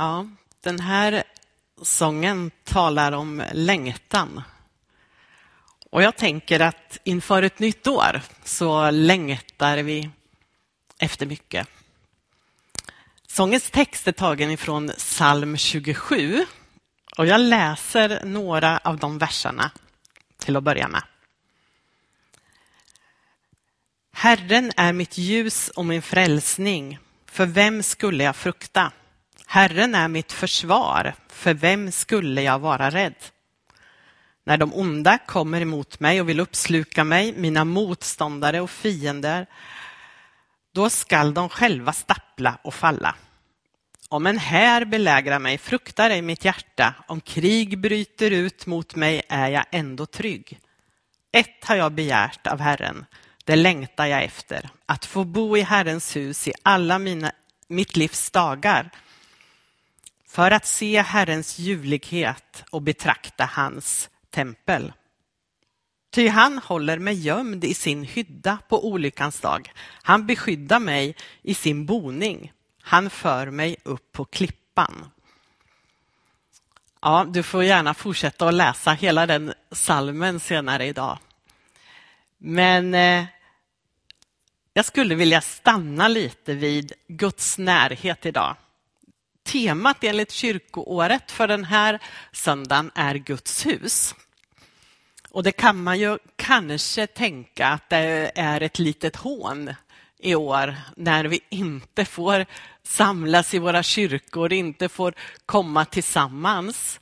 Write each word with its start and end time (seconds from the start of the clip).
Ja, 0.00 0.26
den 0.60 0.80
här 0.80 1.22
sången 1.82 2.50
talar 2.64 3.12
om 3.12 3.42
längtan. 3.52 4.42
Och 5.90 6.02
jag 6.02 6.16
tänker 6.16 6.60
att 6.60 6.98
inför 7.04 7.42
ett 7.42 7.58
nytt 7.58 7.86
år 7.86 8.20
så 8.44 8.90
längtar 8.90 9.76
vi 9.78 10.10
efter 10.98 11.26
mycket. 11.26 11.68
Sångens 13.26 13.70
text 13.70 14.08
är 14.08 14.12
tagen 14.12 14.50
ifrån 14.50 14.90
psalm 14.96 15.56
27 15.56 16.46
och 17.18 17.26
jag 17.26 17.40
läser 17.40 18.24
några 18.24 18.78
av 18.78 18.96
de 18.96 19.18
verserna 19.18 19.70
till 20.38 20.56
att 20.56 20.62
börja 20.62 20.88
med. 20.88 21.02
Herren 24.12 24.72
är 24.76 24.92
mitt 24.92 25.18
ljus 25.18 25.68
och 25.68 25.84
min 25.84 26.02
frälsning. 26.02 26.98
För 27.26 27.46
vem 27.46 27.82
skulle 27.82 28.24
jag 28.24 28.36
frukta? 28.36 28.92
Herren 29.52 29.94
är 29.94 30.08
mitt 30.08 30.32
försvar. 30.32 31.14
För 31.28 31.54
vem 31.54 31.92
skulle 31.92 32.42
jag 32.42 32.58
vara 32.58 32.90
rädd? 32.90 33.14
När 34.44 34.56
de 34.56 34.74
onda 34.74 35.18
kommer 35.18 35.60
emot 35.60 36.00
mig 36.00 36.20
och 36.20 36.28
vill 36.28 36.40
uppsluka 36.40 37.04
mig, 37.04 37.34
mina 37.36 37.64
motståndare 37.64 38.60
och 38.60 38.70
fiender, 38.70 39.46
då 40.74 40.90
skall 40.90 41.34
de 41.34 41.48
själva 41.48 41.92
stappla 41.92 42.58
och 42.64 42.74
falla. 42.74 43.14
Om 44.08 44.26
en 44.26 44.38
här 44.38 44.84
belägrar 44.84 45.38
mig 45.38 45.58
fruktar 45.58 46.10
ej 46.10 46.22
mitt 46.22 46.44
hjärta, 46.44 46.94
om 47.06 47.20
krig 47.20 47.78
bryter 47.78 48.30
ut 48.30 48.66
mot 48.66 48.94
mig 48.94 49.22
är 49.28 49.48
jag 49.48 49.64
ändå 49.70 50.06
trygg. 50.06 50.58
Ett 51.32 51.64
har 51.64 51.76
jag 51.76 51.92
begärt 51.92 52.46
av 52.46 52.60
Herren, 52.60 53.06
det 53.44 53.56
längtar 53.56 54.06
jag 54.06 54.24
efter, 54.24 54.68
att 54.86 55.06
få 55.06 55.24
bo 55.24 55.56
i 55.56 55.60
Herrens 55.60 56.16
hus 56.16 56.48
i 56.48 56.52
alla 56.62 56.98
mina, 56.98 57.32
mitt 57.68 57.96
livs 57.96 58.30
dagar, 58.30 58.90
för 60.30 60.50
att 60.50 60.66
se 60.66 61.02
Herrens 61.02 61.58
ljuvlighet 61.58 62.64
och 62.70 62.82
betrakta 62.82 63.44
hans 63.44 64.10
tempel. 64.30 64.92
Ty 66.10 66.28
han 66.28 66.58
håller 66.58 66.98
mig 66.98 67.14
gömd 67.14 67.64
i 67.64 67.74
sin 67.74 68.04
hydda 68.04 68.58
på 68.68 68.88
olyckans 68.88 69.40
dag. 69.40 69.72
Han 70.02 70.26
beskyddar 70.26 70.78
mig 70.78 71.16
i 71.42 71.54
sin 71.54 71.86
boning. 71.86 72.52
Han 72.82 73.10
för 73.10 73.50
mig 73.50 73.76
upp 73.82 74.12
på 74.12 74.24
klippan. 74.24 75.10
Ja, 77.02 77.26
du 77.28 77.42
får 77.42 77.64
gärna 77.64 77.94
fortsätta 77.94 78.48
att 78.48 78.54
läsa 78.54 78.92
hela 78.92 79.26
den 79.26 79.54
salmen 79.72 80.40
senare 80.40 80.86
idag. 80.86 81.18
Men 82.38 82.94
eh, 82.94 83.24
jag 84.72 84.84
skulle 84.84 85.14
vilja 85.14 85.40
stanna 85.40 86.08
lite 86.08 86.54
vid 86.54 86.92
Guds 87.08 87.58
närhet 87.58 88.26
idag. 88.26 88.56
Temat 89.42 90.04
enligt 90.04 90.30
kyrkoåret 90.30 91.30
för 91.30 91.48
den 91.48 91.64
här 91.64 91.98
söndagen 92.32 92.90
är 92.94 93.14
Guds 93.14 93.66
hus. 93.66 94.14
Och 95.30 95.42
det 95.42 95.52
kan 95.52 95.82
man 95.82 95.98
ju 95.98 96.18
kanske 96.36 97.06
tänka 97.06 97.66
att 97.66 97.88
det 97.88 98.32
är 98.34 98.60
ett 98.60 98.78
litet 98.78 99.16
hån 99.16 99.74
i 100.18 100.34
år 100.34 100.76
när 100.96 101.24
vi 101.24 101.40
inte 101.48 102.04
får 102.04 102.46
samlas 102.82 103.54
i 103.54 103.58
våra 103.58 103.82
kyrkor, 103.82 104.52
inte 104.52 104.88
får 104.88 105.14
komma 105.46 105.84
tillsammans. 105.84 107.00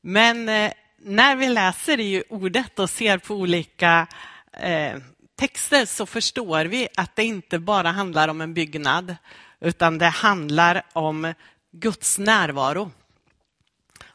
Men 0.00 0.48
eh, 0.48 0.72
när 1.02 1.36
vi 1.36 1.48
läser 1.48 2.00
i 2.00 2.22
ordet 2.28 2.78
och 2.78 2.90
ser 2.90 3.18
på 3.18 3.34
olika 3.34 4.06
eh, 4.52 4.96
texter 5.38 5.84
så 5.84 6.06
förstår 6.06 6.64
vi 6.64 6.88
att 6.96 7.16
det 7.16 7.24
inte 7.24 7.58
bara 7.58 7.90
handlar 7.90 8.28
om 8.28 8.40
en 8.40 8.54
byggnad 8.54 9.16
utan 9.60 9.98
det 9.98 10.08
handlar 10.08 10.82
om 10.92 11.34
Guds 11.72 12.18
närvaro. 12.18 12.90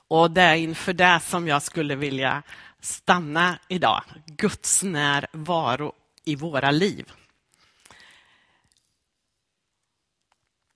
Och 0.08 0.32
det 0.32 0.42
är 0.42 0.56
inför 0.56 0.94
det 0.94 1.20
som 1.24 1.48
jag 1.48 1.64
skulle 1.64 1.96
vilja 1.96 2.44
stanna 2.80 3.60
idag. 3.68 4.04
Guds 4.26 4.84
närvaro 4.84 5.94
i 6.24 6.36
våra 6.36 6.72
liv. 6.72 7.12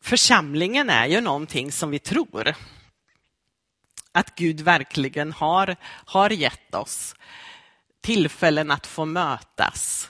Församlingen 0.01 0.89
är 0.89 1.05
ju 1.05 1.21
någonting 1.21 1.71
som 1.71 1.89
vi 1.89 1.99
tror 1.99 2.55
att 4.11 4.35
Gud 4.35 4.61
verkligen 4.61 5.31
har, 5.31 5.75
har 6.05 6.29
gett 6.29 6.75
oss 6.75 7.15
tillfällen 8.01 8.71
att 8.71 8.87
få 8.87 9.05
mötas. 9.05 10.09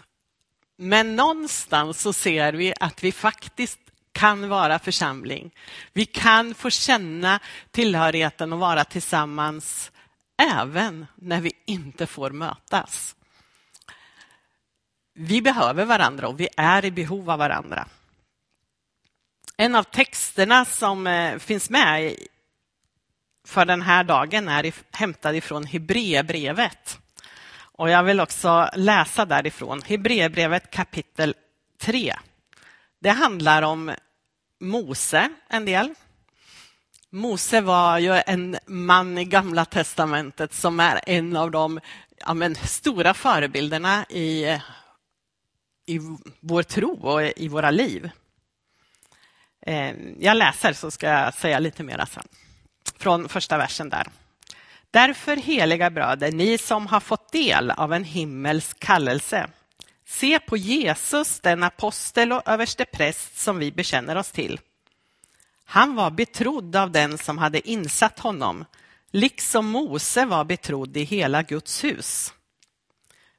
Men 0.78 1.16
någonstans 1.16 2.02
så 2.02 2.14
ser 2.14 2.54
vi 2.54 2.74
att 2.80 3.04
vi 3.04 3.12
faktiskt 3.12 3.80
kan 4.20 4.50
vara 4.50 4.80
församling. 4.80 5.52
Vi 5.94 6.06
kan 6.06 6.54
få 6.54 6.70
känna 6.70 7.40
tillhörigheten 7.72 8.54
och 8.54 8.60
vara 8.60 8.84
tillsammans 8.84 9.92
även 10.56 11.06
när 11.16 11.42
vi 11.42 11.52
inte 11.66 12.08
får 12.08 12.32
mötas. 12.32 13.16
Vi 15.14 15.42
behöver 15.42 15.86
varandra 15.86 16.28
och 16.28 16.40
vi 16.40 16.48
är 16.58 16.86
i 16.86 16.92
behov 16.92 17.30
av 17.30 17.40
varandra. 17.40 17.88
En 19.58 19.76
av 19.76 19.84
texterna 19.84 20.66
som 20.66 21.08
eh, 21.08 21.38
finns 21.38 21.70
med 21.70 22.16
för 23.48 23.66
den 23.66 23.82
här 23.82 24.04
dagen 24.04 24.48
är 24.48 24.74
hämtad 24.92 25.36
ifrån 25.36 25.66
Hebreerbrevet. 25.66 27.00
Och 27.56 27.90
jag 27.90 28.04
vill 28.04 28.20
också 28.20 28.70
läsa 28.76 29.26
därifrån, 29.26 29.82
Hebreerbrevet 29.82 30.72
kapitel 30.72 31.36
3. 31.78 32.16
Det 33.00 33.10
handlar 33.10 33.62
om 33.62 33.92
Mose 34.60 35.30
en 35.50 35.66
del. 35.66 35.94
Mose 37.10 37.62
var 37.62 37.98
ju 37.98 38.22
en 38.26 38.58
man 38.66 39.18
i 39.18 39.26
Gamla 39.26 39.66
testamentet 39.66 40.54
som 40.54 40.80
är 40.80 41.02
en 41.06 41.36
av 41.36 41.52
de 41.52 41.80
ja, 42.18 42.34
men, 42.34 42.56
stora 42.56 43.14
förebilderna 43.14 44.06
i, 44.10 44.46
i 45.86 46.00
vår 46.40 46.64
tro 46.64 46.92
och 46.92 47.22
i 47.22 47.48
våra 47.48 47.72
liv. 47.72 48.10
Eh, 49.66 49.96
jag 50.20 50.38
läser 50.38 50.74
så 50.74 50.92
ska 50.92 51.08
jag 51.08 51.34
säga 51.34 51.60
lite 51.60 51.84
mer 51.84 52.06
sen. 52.12 52.28
Från 52.98 53.30
första 53.30 53.58
versen 53.58 53.90
där. 53.90 54.08
Därför, 54.92 55.36
heliga 55.36 55.90
bröder, 55.90 56.32
ni 56.32 56.58
som 56.58 56.88
har 56.88 57.00
fått 57.00 57.32
del 57.32 57.72
av 57.72 57.94
en 57.94 58.04
himmelsk 58.04 58.80
kallelse, 58.80 59.50
se 60.10 60.40
på 60.40 60.58
Jesus, 60.58 61.40
den 61.40 61.64
apostel 61.64 62.32
och 62.32 62.48
överstepräst 62.48 63.38
som 63.38 63.60
vi 63.60 63.72
bekänner 63.72 64.16
oss 64.16 64.32
till. 64.32 64.60
Han 65.66 65.96
var 65.96 66.12
betrodd 66.12 66.76
av 66.76 66.92
den 66.92 67.18
som 67.18 67.38
hade 67.38 67.70
insatt 67.70 68.20
honom, 68.20 68.66
liksom 69.12 69.66
Mose 69.66 70.26
var 70.26 70.46
betrodd 70.46 70.98
i 70.98 71.04
hela 71.04 71.44
Guds 71.44 71.84
hus. 71.84 72.34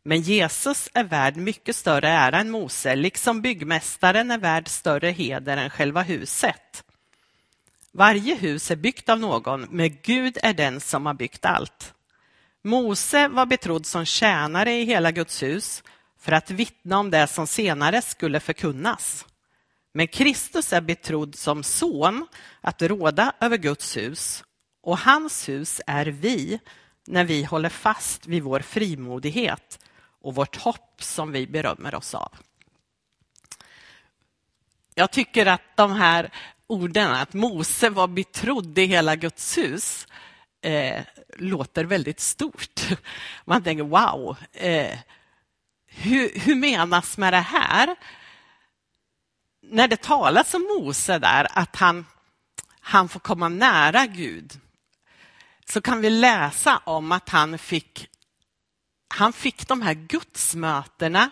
Men 0.03 0.20
Jesus 0.20 0.88
är 0.94 1.04
värd 1.04 1.36
mycket 1.36 1.76
större 1.76 2.08
ära 2.08 2.38
än 2.38 2.50
Mose, 2.50 2.97
liksom 2.97 3.42
byggmästaren 3.42 4.31
är 4.31 4.38
värd 4.38 4.69
större 4.69 5.10
heder 5.10 5.56
än 5.56 5.70
själva 5.70 6.02
huset. 6.02 6.84
Varje 7.92 8.34
hus 8.34 8.70
är 8.70 8.76
byggt 8.76 9.08
av 9.08 9.20
någon, 9.20 9.66
men 9.70 9.97
Gud 10.02 10.38
är 10.42 10.54
den 10.54 10.81
som 10.81 11.06
har 11.06 11.14
byggt 11.14 11.44
allt. 11.44 11.94
Mose 12.62 13.28
var 13.28 13.47
betrodd 13.47 13.87
som 13.87 14.04
tjänare 14.04 14.72
i 14.72 14.84
hela 14.84 15.10
Guds 15.10 15.42
hus 15.42 15.82
för 16.20 16.32
att 16.32 16.50
vittna 16.50 16.98
om 16.98 17.10
det 17.10 17.26
som 17.26 17.47
senare 17.47 18.03
skulle 18.03 18.41
förkunnas. 18.41 19.26
Men 19.92 20.08
Kristus 20.08 20.72
är 20.72 20.81
betrodd 20.81 21.34
som 21.34 21.62
son 21.62 22.26
att 22.60 22.82
råda 22.82 23.32
över 23.41 23.56
Guds 23.56 23.97
hus 23.97 24.44
och 24.82 24.98
hans 24.98 25.48
hus 25.48 25.81
är 25.86 26.06
vi 26.06 26.60
när 27.06 27.25
vi 27.25 27.44
håller 27.44 27.69
fast 27.69 28.26
vid 28.26 28.42
vår 28.42 28.60
frimodighet 28.60 29.78
och 30.20 30.34
vårt 30.34 30.56
hopp 30.56 31.03
som 31.03 31.32
vi 31.32 31.47
berömmer 31.47 31.94
oss 31.94 32.14
av. 32.14 32.32
Jag 34.94 35.10
tycker 35.10 35.47
att 35.47 35.76
de 35.76 35.92
här 35.92 36.32
orden, 36.66 37.10
att 37.10 37.32
Mose 37.32 37.91
var 37.91 38.08
betrodd 38.08 38.78
i 38.78 38.84
hela 38.84 39.16
Guds 39.16 39.58
hus, 39.58 40.06
eh, 40.62 41.02
låter 41.37 41.84
väldigt 41.84 42.20
stort. 42.20 42.88
Man 43.44 43.62
tänker 43.62 43.84
wow, 43.84 44.37
eh, 44.52 44.99
hur, 46.00 46.41
hur 46.41 46.55
menas 46.55 47.19
med 47.19 47.32
det 47.32 47.41
här? 47.41 47.97
När 49.62 49.88
det 49.88 50.02
talas 50.02 50.55
om 50.55 50.62
Mose 50.62 51.19
där, 51.19 51.47
att 51.50 51.76
han, 51.76 52.06
han 52.81 53.08
får 53.08 53.20
komma 53.20 53.49
nära 53.49 54.06
Gud, 54.06 54.61
så 55.69 55.81
kan 55.81 56.00
vi 56.00 56.11
läsa 56.11 56.81
om 56.85 57.12
att 57.12 57.29
han 57.29 57.58
fick, 57.58 58.08
han 59.14 59.32
fick 59.32 59.69
de 59.69 59.82
här 59.82 59.94
gudsmötena 59.94 61.31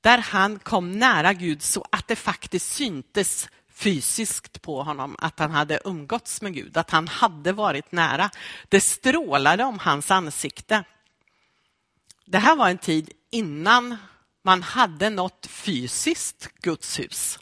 där 0.00 0.18
han 0.18 0.58
kom 0.58 0.92
nära 0.92 1.32
Gud 1.32 1.62
så 1.62 1.86
att 1.92 2.08
det 2.08 2.16
faktiskt 2.16 2.72
syntes 2.72 3.48
fysiskt 3.72 4.62
på 4.62 4.82
honom 4.82 5.16
att 5.18 5.38
han 5.38 5.50
hade 5.50 5.80
umgåtts 5.84 6.42
med 6.42 6.54
Gud, 6.54 6.76
att 6.76 6.90
han 6.90 7.08
hade 7.08 7.52
varit 7.52 7.92
nära. 7.92 8.30
Det 8.68 8.80
strålade 8.80 9.64
om 9.64 9.78
hans 9.78 10.10
ansikte. 10.10 10.84
Det 12.30 12.38
här 12.38 12.56
var 12.56 12.68
en 12.68 12.78
tid 12.78 13.10
innan 13.30 13.96
man 14.42 14.62
hade 14.62 15.10
något 15.10 15.46
fysiskt 15.46 16.48
gudshus. 16.62 17.38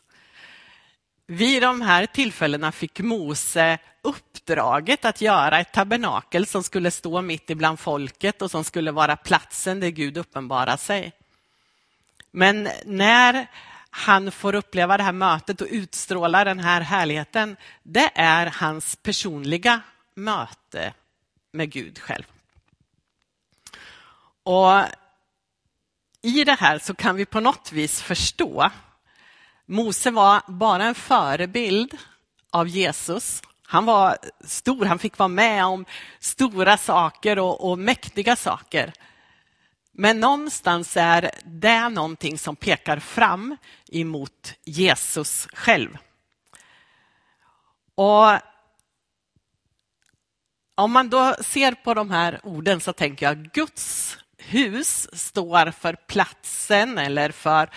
vid 1.26 1.62
de 1.62 1.80
här 1.80 2.06
tillfällena 2.06 2.72
fick 2.72 3.00
Mose 3.00 3.78
uppdraget 4.02 5.04
att 5.04 5.20
göra 5.20 5.60
ett 5.60 5.72
tabernakel 5.72 6.46
som 6.46 6.62
skulle 6.62 6.90
stå 6.90 7.22
mitt 7.22 7.50
ibland 7.50 7.80
folket 7.80 8.42
och 8.42 8.50
som 8.50 8.64
skulle 8.64 8.92
vara 8.92 9.16
platsen 9.16 9.80
där 9.80 9.88
Gud 9.88 10.16
uppenbarar 10.16 10.76
sig. 10.76 11.12
Men 12.30 12.68
när 12.84 13.46
han 13.90 14.32
får 14.32 14.54
uppleva 14.54 14.96
det 14.96 15.02
här 15.02 15.12
mötet 15.12 15.60
och 15.60 15.68
utstråla 15.70 16.44
den 16.44 16.60
här 16.60 16.80
härligheten, 16.80 17.56
det 17.82 18.10
är 18.14 18.46
hans 18.46 18.96
personliga 18.96 19.80
möte 20.14 20.92
med 21.52 21.70
Gud 21.70 21.98
själv. 21.98 22.24
Och 24.48 24.82
i 26.22 26.44
det 26.44 26.54
här 26.54 26.78
så 26.78 26.94
kan 26.94 27.16
vi 27.16 27.26
på 27.26 27.40
något 27.40 27.72
vis 27.72 28.02
förstå. 28.02 28.70
Mose 29.66 30.10
var 30.10 30.42
bara 30.46 30.84
en 30.84 30.94
förebild 30.94 31.98
av 32.50 32.68
Jesus. 32.68 33.42
Han 33.62 33.84
var 33.84 34.18
stor, 34.44 34.84
han 34.84 34.98
fick 34.98 35.18
vara 35.18 35.28
med 35.28 35.64
om 35.64 35.84
stora 36.18 36.76
saker 36.76 37.38
och, 37.38 37.70
och 37.70 37.78
mäktiga 37.78 38.36
saker. 38.36 38.92
Men 39.92 40.20
någonstans 40.20 40.96
är 40.96 41.30
det 41.44 41.88
någonting 41.88 42.38
som 42.38 42.56
pekar 42.56 42.98
fram 42.98 43.56
emot 43.92 44.54
Jesus 44.64 45.48
själv. 45.52 45.98
Och 47.94 48.38
om 50.74 50.92
man 50.92 51.10
då 51.10 51.34
ser 51.40 51.72
på 51.72 51.94
de 51.94 52.10
här 52.10 52.40
orden 52.42 52.80
så 52.80 52.92
tänker 52.92 53.26
jag 53.26 53.50
Guds 53.52 54.18
hus 54.38 55.08
står 55.12 55.70
för 55.70 55.94
platsen 55.94 56.98
eller 56.98 57.30
för, 57.30 57.70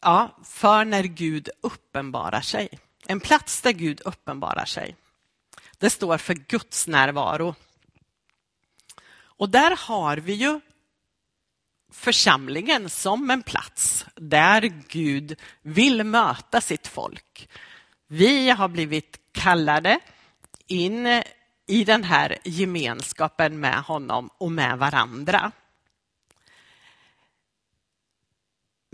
ja, 0.00 0.38
för 0.44 0.84
när 0.84 1.02
Gud 1.02 1.48
uppenbarar 1.60 2.40
sig. 2.40 2.68
En 3.06 3.20
plats 3.20 3.60
där 3.60 3.72
Gud 3.72 4.00
uppenbarar 4.04 4.64
sig. 4.64 4.96
Det 5.78 5.90
står 5.90 6.18
för 6.18 6.34
Guds 6.34 6.86
närvaro. 6.86 7.54
Och 9.14 9.48
där 9.48 9.76
har 9.78 10.16
vi 10.16 10.32
ju 10.32 10.60
församlingen 11.92 12.90
som 12.90 13.30
en 13.30 13.42
plats 13.42 14.06
där 14.14 14.60
Gud 14.88 15.40
vill 15.62 16.04
möta 16.04 16.60
sitt 16.60 16.86
folk. 16.86 17.48
Vi 18.06 18.50
har 18.50 18.68
blivit 18.68 19.20
kallade 19.32 20.00
in 20.66 21.22
i 21.66 21.84
den 21.84 22.04
här 22.04 22.38
gemenskapen 22.44 23.60
med 23.60 23.82
honom 23.82 24.30
och 24.38 24.52
med 24.52 24.78
varandra. 24.78 25.52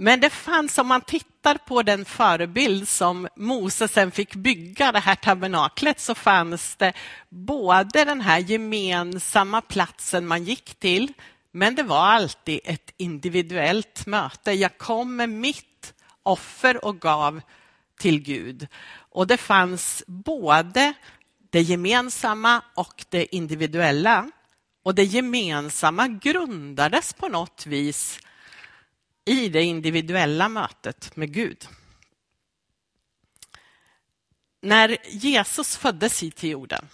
Men 0.00 0.20
det 0.20 0.30
fanns, 0.30 0.78
om 0.78 0.86
man 0.86 1.00
tittar 1.00 1.54
på 1.54 1.82
den 1.82 2.04
förebild 2.04 2.88
som 2.88 3.28
Moses 3.36 3.92
sen 3.92 4.10
fick 4.10 4.34
bygga 4.34 4.92
det 4.92 4.98
här 4.98 5.14
tabernaklet, 5.14 6.00
så 6.00 6.14
fanns 6.14 6.76
det 6.76 6.92
både 7.28 8.04
den 8.04 8.20
här 8.20 8.38
gemensamma 8.38 9.60
platsen 9.60 10.26
man 10.26 10.44
gick 10.44 10.74
till, 10.74 11.12
men 11.52 11.74
det 11.74 11.82
var 11.82 12.06
alltid 12.06 12.60
ett 12.64 12.94
individuellt 12.96 14.06
möte. 14.06 14.52
Jag 14.52 14.78
kom 14.78 15.16
med 15.16 15.28
mitt 15.28 15.94
offer 16.22 16.84
och 16.84 17.00
gav 17.00 17.40
till 17.98 18.20
Gud. 18.20 18.68
Och 19.10 19.26
det 19.26 19.36
fanns 19.36 20.02
både 20.06 20.92
det 21.50 21.62
gemensamma 21.62 22.62
och 22.74 23.04
det 23.08 23.34
individuella. 23.34 24.30
Och 24.82 24.94
det 24.94 25.04
gemensamma 25.04 26.08
grundades 26.08 27.12
på 27.12 27.28
något 27.28 27.66
vis 27.66 28.20
i 29.24 29.48
det 29.48 29.62
individuella 29.62 30.48
mötet 30.48 31.16
med 31.16 31.32
Gud. 31.32 31.68
När 34.60 34.96
Jesus 35.08 35.76
föddes 35.76 36.22
hit 36.22 36.36
till 36.36 36.50
jorden, 36.50 36.88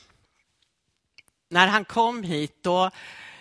när 1.48 1.66
han 1.66 1.84
kom 1.84 2.22
hit, 2.22 2.62
då, 2.62 2.90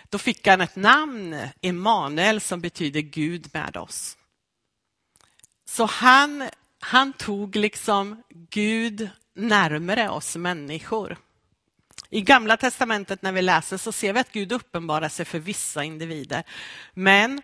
då 0.08 0.18
fick 0.18 0.46
han 0.46 0.60
ett 0.60 0.76
namn, 0.76 1.48
Emanuel, 1.60 2.40
som 2.40 2.60
betyder 2.60 3.00
Gud 3.00 3.50
med 3.52 3.76
oss. 3.76 4.16
Så 5.64 5.84
han, 5.84 6.48
han 6.86 7.12
tog 7.12 7.56
liksom 7.56 8.22
Gud 8.50 9.10
närmare 9.34 10.08
oss 10.08 10.36
människor. 10.36 11.16
I 12.10 12.20
Gamla 12.20 12.56
testamentet 12.56 13.22
när 13.22 13.32
vi 13.32 13.42
läser 13.42 13.76
så 13.76 13.92
ser 13.92 14.12
vi 14.12 14.20
att 14.20 14.32
Gud 14.32 14.52
uppenbarar 14.52 15.08
sig 15.08 15.24
för 15.24 15.38
vissa 15.38 15.84
individer. 15.84 16.42
Men 16.94 17.42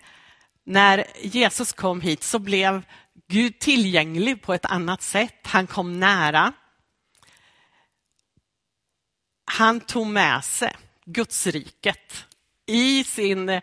när 0.65 1.07
Jesus 1.23 1.73
kom 1.73 2.01
hit 2.01 2.23
så 2.23 2.39
blev 2.39 2.83
Gud 3.29 3.59
tillgänglig 3.59 4.43
på 4.43 4.55
ett 4.55 4.65
annat 4.65 5.03
sätt. 5.03 5.47
Han 5.47 5.67
kom 5.67 6.01
nära. 6.01 6.53
Han 9.45 9.81
tog 9.81 10.07
med 10.07 10.45
sig 10.45 10.77
Gudsriket 11.05 12.27
i 12.67 13.05
sin 13.05 13.61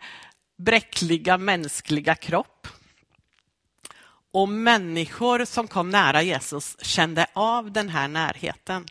bräckliga 0.58 1.38
mänskliga 1.38 2.14
kropp. 2.14 2.68
Och 4.30 4.48
människor 4.48 5.44
som 5.44 5.68
kom 5.68 5.90
nära 5.90 6.22
Jesus 6.22 6.76
kände 6.80 7.26
av 7.32 7.72
den 7.72 7.88
här 7.88 8.08
närheten. 8.08 8.86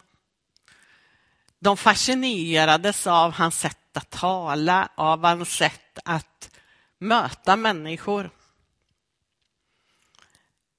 De 1.59 1.77
fascinerades 1.77 3.07
av 3.07 3.31
hans 3.31 3.59
sätt 3.59 3.97
att 3.97 4.09
tala, 4.09 4.89
av 4.95 5.23
hans 5.23 5.49
sätt 5.49 5.99
att 6.05 6.49
möta 6.97 7.55
människor. 7.55 8.29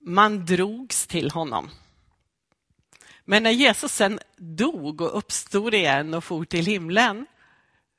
Man 0.00 0.46
drogs 0.46 1.06
till 1.06 1.31
honom. 1.31 1.70
Men 3.25 3.43
när 3.43 3.50
Jesus 3.50 3.93
sen 3.93 4.20
dog 4.37 5.00
och 5.00 5.19
uppstod 5.19 5.75
igen 5.75 6.14
och 6.14 6.25
for 6.25 6.44
till 6.44 6.66
himlen 6.66 7.26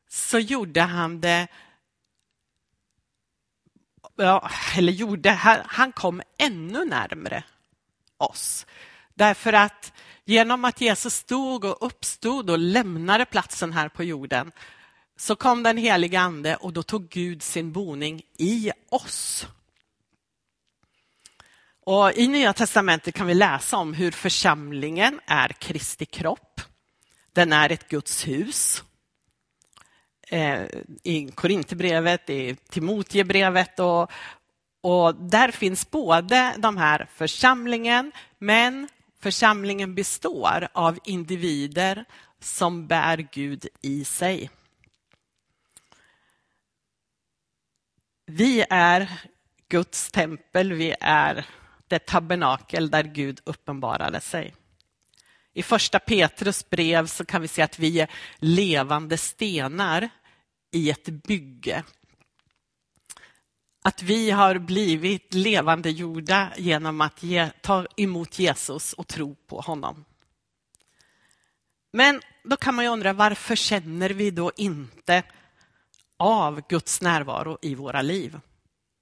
så 0.10 0.40
gjorde 0.40 0.82
han 0.82 1.22
det 1.22 1.48
ja, 4.24 4.50
eller 4.78 4.94
gjorde, 4.94 5.30
han 5.66 5.92
kom 5.92 6.22
ännu 6.38 6.86
närmre 6.86 7.44
oss. 8.18 8.66
Därför 9.14 9.54
att 9.54 9.94
genom 10.26 10.66
att 10.66 10.82
Jesus 10.82 11.16
stod 11.16 11.66
och 11.66 11.86
uppstod 11.86 12.50
och 12.50 12.60
lämnade 12.60 13.26
platsen 13.26 13.74
här 13.74 13.90
på 13.90 14.04
jorden 14.04 14.52
så 15.18 15.36
kom 15.36 15.64
den 15.64 15.78
heliga 15.78 16.20
ande 16.20 16.56
och 16.56 16.74
då 16.74 16.84
tog 16.84 17.10
Gud 17.10 17.44
sin 17.44 17.72
boning 17.72 18.22
i 18.38 18.72
oss. 18.90 19.48
Och 21.86 22.14
I 22.14 22.28
Nya 22.28 22.54
testamentet 22.54 23.16
kan 23.16 23.28
vi 23.28 23.34
läsa 23.34 23.78
om 23.78 23.94
hur 23.94 24.12
församlingen 24.12 25.20
är 25.26 25.48
Kristi 25.48 26.06
kropp. 26.06 26.62
Den 27.34 27.54
är 27.54 27.72
ett 27.72 27.90
Guds 27.90 28.28
hus. 28.28 28.84
Eh, 30.32 30.62
I 31.04 31.32
Korinthierbrevet, 31.36 32.30
i 32.30 32.56
Timoteusbrevet 32.56 33.80
och, 33.80 34.12
och 34.82 35.16
där 35.16 35.52
finns 35.52 35.92
både 35.92 36.56
de 36.58 36.78
här 36.78 37.08
församlingen, 37.14 38.12
men 38.38 38.88
församlingen 39.20 39.96
består 39.96 40.68
av 40.74 41.00
individer 41.04 42.06
som 42.40 42.88
bär 42.88 43.18
Gud 43.32 43.68
i 43.82 44.06
sig. 44.06 44.50
Vi 48.26 48.66
är 48.70 49.12
Guds 49.70 50.12
tempel, 50.12 50.74
vi 50.74 50.96
är 51.00 51.46
det 51.88 52.06
tabernakel 52.06 52.90
där 52.90 53.04
Gud 53.04 53.40
uppenbarade 53.44 54.22
sig. 54.22 54.56
I 55.54 55.64
första 55.64 56.00
Petrus 56.00 56.70
brev 56.70 57.08
så 57.08 57.26
kan 57.26 57.42
vi 57.42 57.48
se 57.48 57.62
att 57.62 57.80
vi 57.80 58.00
är 58.00 58.12
levande 58.38 59.18
stenar 59.18 60.10
i 60.72 60.90
ett 60.90 61.06
bygge. 61.06 61.84
Att 63.84 64.02
vi 64.02 64.32
har 64.32 64.58
blivit 64.58 65.34
levande 65.34 65.90
jorda 65.90 66.52
genom 66.58 67.02
att 67.02 67.24
ge, 67.24 67.50
ta 67.62 67.86
emot 67.96 68.40
Jesus 68.40 68.94
och 68.94 69.08
tro 69.08 69.36
på 69.36 69.62
honom. 69.62 70.06
Men 71.92 72.22
då 72.44 72.58
kan 72.58 72.76
man 72.76 72.86
ju 72.86 72.92
undra 72.92 73.14
varför 73.14 73.56
känner 73.56 74.10
vi 74.10 74.32
då 74.32 74.52
inte 74.58 75.24
av 76.18 76.62
Guds 76.70 77.02
närvaro 77.02 77.58
i 77.62 77.76
våra 77.76 78.02
liv. 78.02 78.40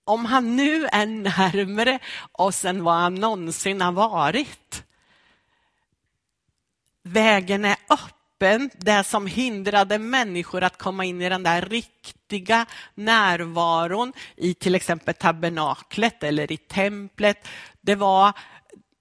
Om 0.04 0.26
han 0.26 0.56
nu 0.56 0.86
är 0.86 1.06
närmare 1.06 2.00
oss 2.32 2.66
än 2.66 2.84
vad 2.84 2.96
han 2.96 3.16
någonsin 3.16 3.82
har 3.82 3.92
varit. 3.92 4.84
Vägen 7.04 7.66
är 7.66 7.78
öppen, 8.38 8.70
det 8.78 9.04
som 9.04 9.28
hindrade 9.28 10.00
människor 10.00 10.64
att 10.64 10.78
komma 10.78 11.06
in 11.06 11.22
i 11.22 11.30
den 11.30 11.44
där 11.44 11.62
riktiga 11.62 12.66
närvaron 12.96 14.14
i 14.36 14.54
till 14.54 14.76
exempel 14.76 15.14
tabernaklet 15.14 16.24
eller 16.24 16.52
i 16.52 16.58
templet. 16.58 17.48
Det 17.82 17.96
var 17.96 18.34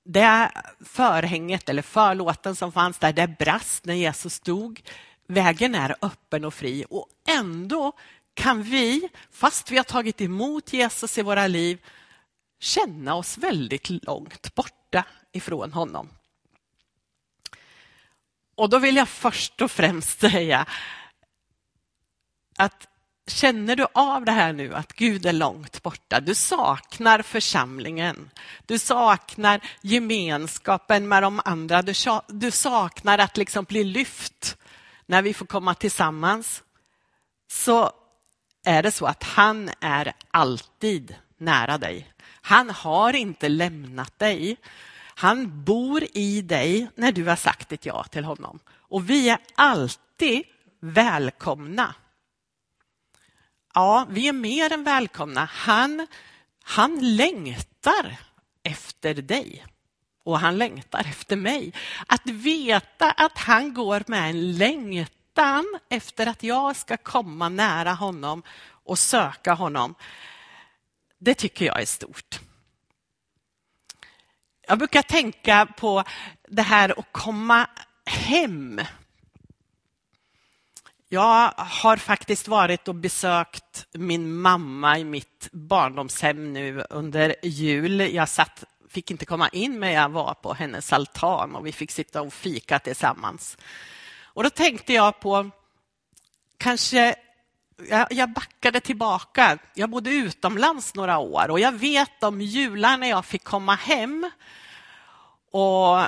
det 0.04 0.50
förhänget 0.84 1.68
eller 1.68 1.82
förlåten 1.82 2.56
som 2.56 2.72
fanns 2.72 2.98
där, 2.98 3.12
det 3.12 3.36
brast 3.38 3.84
när 3.84 3.94
Jesus 3.94 4.40
dog. 4.40 4.82
Vägen 5.28 5.74
är 5.74 5.96
öppen 6.02 6.44
och 6.44 6.54
fri 6.54 6.84
och 6.90 7.08
ändå 7.28 7.92
kan 8.34 8.62
vi, 8.62 9.08
fast 9.30 9.70
vi 9.70 9.76
har 9.76 9.84
tagit 9.84 10.20
emot 10.20 10.72
Jesus 10.72 11.18
i 11.18 11.22
våra 11.22 11.46
liv, 11.46 11.78
känna 12.60 13.14
oss 13.14 13.38
väldigt 13.38 13.90
långt 13.90 14.54
borta 14.54 15.04
ifrån 15.32 15.72
honom. 15.72 16.08
Och 18.56 18.70
då 18.70 18.78
vill 18.78 18.96
jag 18.96 19.08
först 19.08 19.62
och 19.62 19.70
främst 19.70 20.20
säga 20.20 20.66
att 22.56 22.88
känner 23.26 23.76
du 23.76 23.86
av 23.94 24.24
det 24.24 24.32
här 24.32 24.52
nu, 24.52 24.74
att 24.74 24.92
Gud 24.92 25.26
är 25.26 25.32
långt 25.32 25.82
borta, 25.82 26.20
du 26.20 26.34
saknar 26.34 27.22
församlingen, 27.22 28.30
du 28.66 28.78
saknar 28.78 29.60
gemenskapen 29.80 31.08
med 31.08 31.22
de 31.22 31.40
andra, 31.44 31.82
du 32.28 32.50
saknar 32.50 33.18
att 33.18 33.36
liksom 33.36 33.64
bli 33.64 33.84
lyft 33.84 34.56
när 35.06 35.22
vi 35.22 35.34
får 35.34 35.46
komma 35.46 35.74
tillsammans, 35.74 36.62
så 37.50 37.92
är 38.64 38.82
det 38.82 38.90
så 38.90 39.06
att 39.06 39.22
han 39.22 39.70
är 39.80 40.12
alltid 40.30 41.14
nära 41.38 41.78
dig. 41.78 42.12
Han 42.40 42.70
har 42.70 43.12
inte 43.12 43.48
lämnat 43.48 44.18
dig. 44.18 44.56
Han 45.18 45.64
bor 45.64 46.04
i 46.12 46.42
dig 46.42 46.88
när 46.94 47.12
du 47.12 47.24
har 47.24 47.36
sagt 47.36 47.72
ett 47.72 47.86
ja 47.86 48.04
till 48.04 48.24
honom. 48.24 48.58
Och 48.68 49.10
vi 49.10 49.28
är 49.28 49.38
alltid 49.54 50.42
välkomna. 50.80 51.94
Ja, 53.74 54.06
vi 54.10 54.28
är 54.28 54.32
mer 54.32 54.72
än 54.72 54.84
välkomna. 54.84 55.44
Han, 55.44 56.06
han 56.62 57.16
längtar 57.16 58.16
efter 58.62 59.14
dig 59.14 59.64
och 60.24 60.38
han 60.38 60.58
längtar 60.58 61.00
efter 61.00 61.36
mig. 61.36 61.72
Att 62.06 62.26
veta 62.26 63.10
att 63.10 63.38
han 63.38 63.74
går 63.74 64.04
med 64.06 64.30
en 64.30 64.56
längtan 64.56 65.78
efter 65.88 66.26
att 66.26 66.42
jag 66.42 66.76
ska 66.76 66.96
komma 66.96 67.48
nära 67.48 67.92
honom 67.92 68.42
och 68.84 68.98
söka 68.98 69.54
honom, 69.54 69.94
det 71.18 71.34
tycker 71.34 71.64
jag 71.64 71.82
är 71.82 71.86
stort. 71.86 72.40
Jag 74.68 74.78
brukar 74.78 75.02
tänka 75.02 75.66
på 75.76 76.04
det 76.48 76.62
här 76.62 76.98
att 76.98 77.06
komma 77.12 77.66
hem. 78.06 78.80
Jag 81.08 81.52
har 81.56 81.96
faktiskt 81.96 82.48
varit 82.48 82.88
och 82.88 82.94
besökt 82.94 83.86
min 83.92 84.32
mamma 84.32 84.98
i 84.98 85.04
mitt 85.04 85.48
barndomshem 85.52 86.52
nu 86.52 86.84
under 86.90 87.34
jul. 87.42 88.00
Jag 88.00 88.28
satt, 88.28 88.64
fick 88.88 89.10
inte 89.10 89.26
komma 89.26 89.48
in, 89.48 89.78
men 89.78 89.92
jag 89.92 90.08
var 90.08 90.34
på 90.34 90.54
hennes 90.54 90.92
altan 90.92 91.54
och 91.54 91.66
vi 91.66 91.72
fick 91.72 91.90
sitta 91.90 92.22
och 92.22 92.32
fika 92.32 92.78
tillsammans. 92.78 93.58
Och 94.22 94.42
då 94.42 94.50
tänkte 94.50 94.92
jag 94.92 95.20
på, 95.20 95.50
kanske 96.56 97.14
jag, 98.10 98.32
backade 98.32 98.80
tillbaka. 98.80 99.58
Jag 99.74 99.90
bodde 99.90 100.10
utomlands 100.10 100.94
några 100.94 101.18
år 101.18 101.50
och 101.50 101.60
jag 101.60 101.72
vet 101.72 102.22
om 102.22 102.40
jular 102.40 102.96
när 102.96 103.08
jag 103.08 103.24
fick 103.24 103.44
komma 103.44 103.74
hem 103.74 104.30
och 105.52 105.98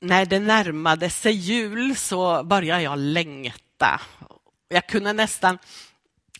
när 0.00 0.26
det 0.26 0.38
närmade 0.38 1.10
sig 1.10 1.32
jul 1.32 1.96
så 1.96 2.42
började 2.42 2.82
jag 2.82 2.98
längta. 2.98 4.00
Jag 4.68 4.86
kunde 4.86 5.12
nästan 5.12 5.58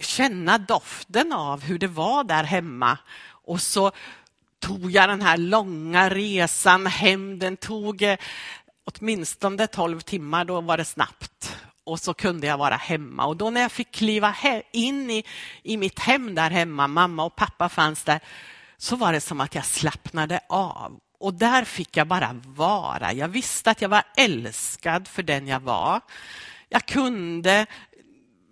känna 0.00 0.59
doften 0.59 1.32
av 1.32 1.62
hur 1.62 1.78
det 1.78 1.87
var 1.87 2.25
där 2.25 2.44
hemma. 2.44 2.99
Och 3.25 3.61
så 3.61 3.92
tog 4.59 4.90
jag 4.90 5.09
den 5.09 5.23
här 5.23 5.37
långa 5.37 6.11
resan 6.11 6.87
hem. 6.87 7.38
Den 7.38 7.56
tog 7.56 8.02
eh, 8.02 8.18
åtminstone 8.85 9.66
12 9.66 10.00
timmar, 10.00 10.44
då 10.44 10.61
var 10.61 10.76
det 10.76 10.85
snabbt. 10.85 11.56
Och 11.84 12.00
så 12.00 12.14
kunde 12.14 12.46
jag 12.46 12.58
vara 12.58 12.76
hemma. 12.76 13.26
Och 13.26 13.36
då 13.36 13.50
när 13.50 13.60
jag 13.60 13.72
fick 13.72 13.90
kliva 13.90 14.34
in 14.72 15.10
i, 15.10 15.24
i 15.62 15.76
mitt 15.76 15.98
hem 15.98 16.34
där 16.34 16.50
hemma, 16.50 16.86
mamma 16.86 17.24
och 17.24 17.36
pappa 17.36 17.68
fanns 17.68 18.04
där, 18.04 18.20
så 18.76 18.96
var 18.96 19.12
det 19.12 19.20
som 19.20 19.40
att 19.40 19.54
jag 19.54 19.64
slappnade 19.64 20.40
av 20.48 21.00
och 21.22 21.34
där 21.34 21.64
fick 21.64 21.96
jag 21.96 22.06
bara 22.06 22.40
vara. 22.46 23.12
Jag 23.12 23.28
visste 23.28 23.70
att 23.70 23.82
jag 23.82 23.88
var 23.88 24.02
älskad 24.16 25.08
för 25.08 25.22
den 25.22 25.46
jag 25.46 25.60
var. 25.60 26.00
Jag 26.68 26.86
kunde 26.86 27.66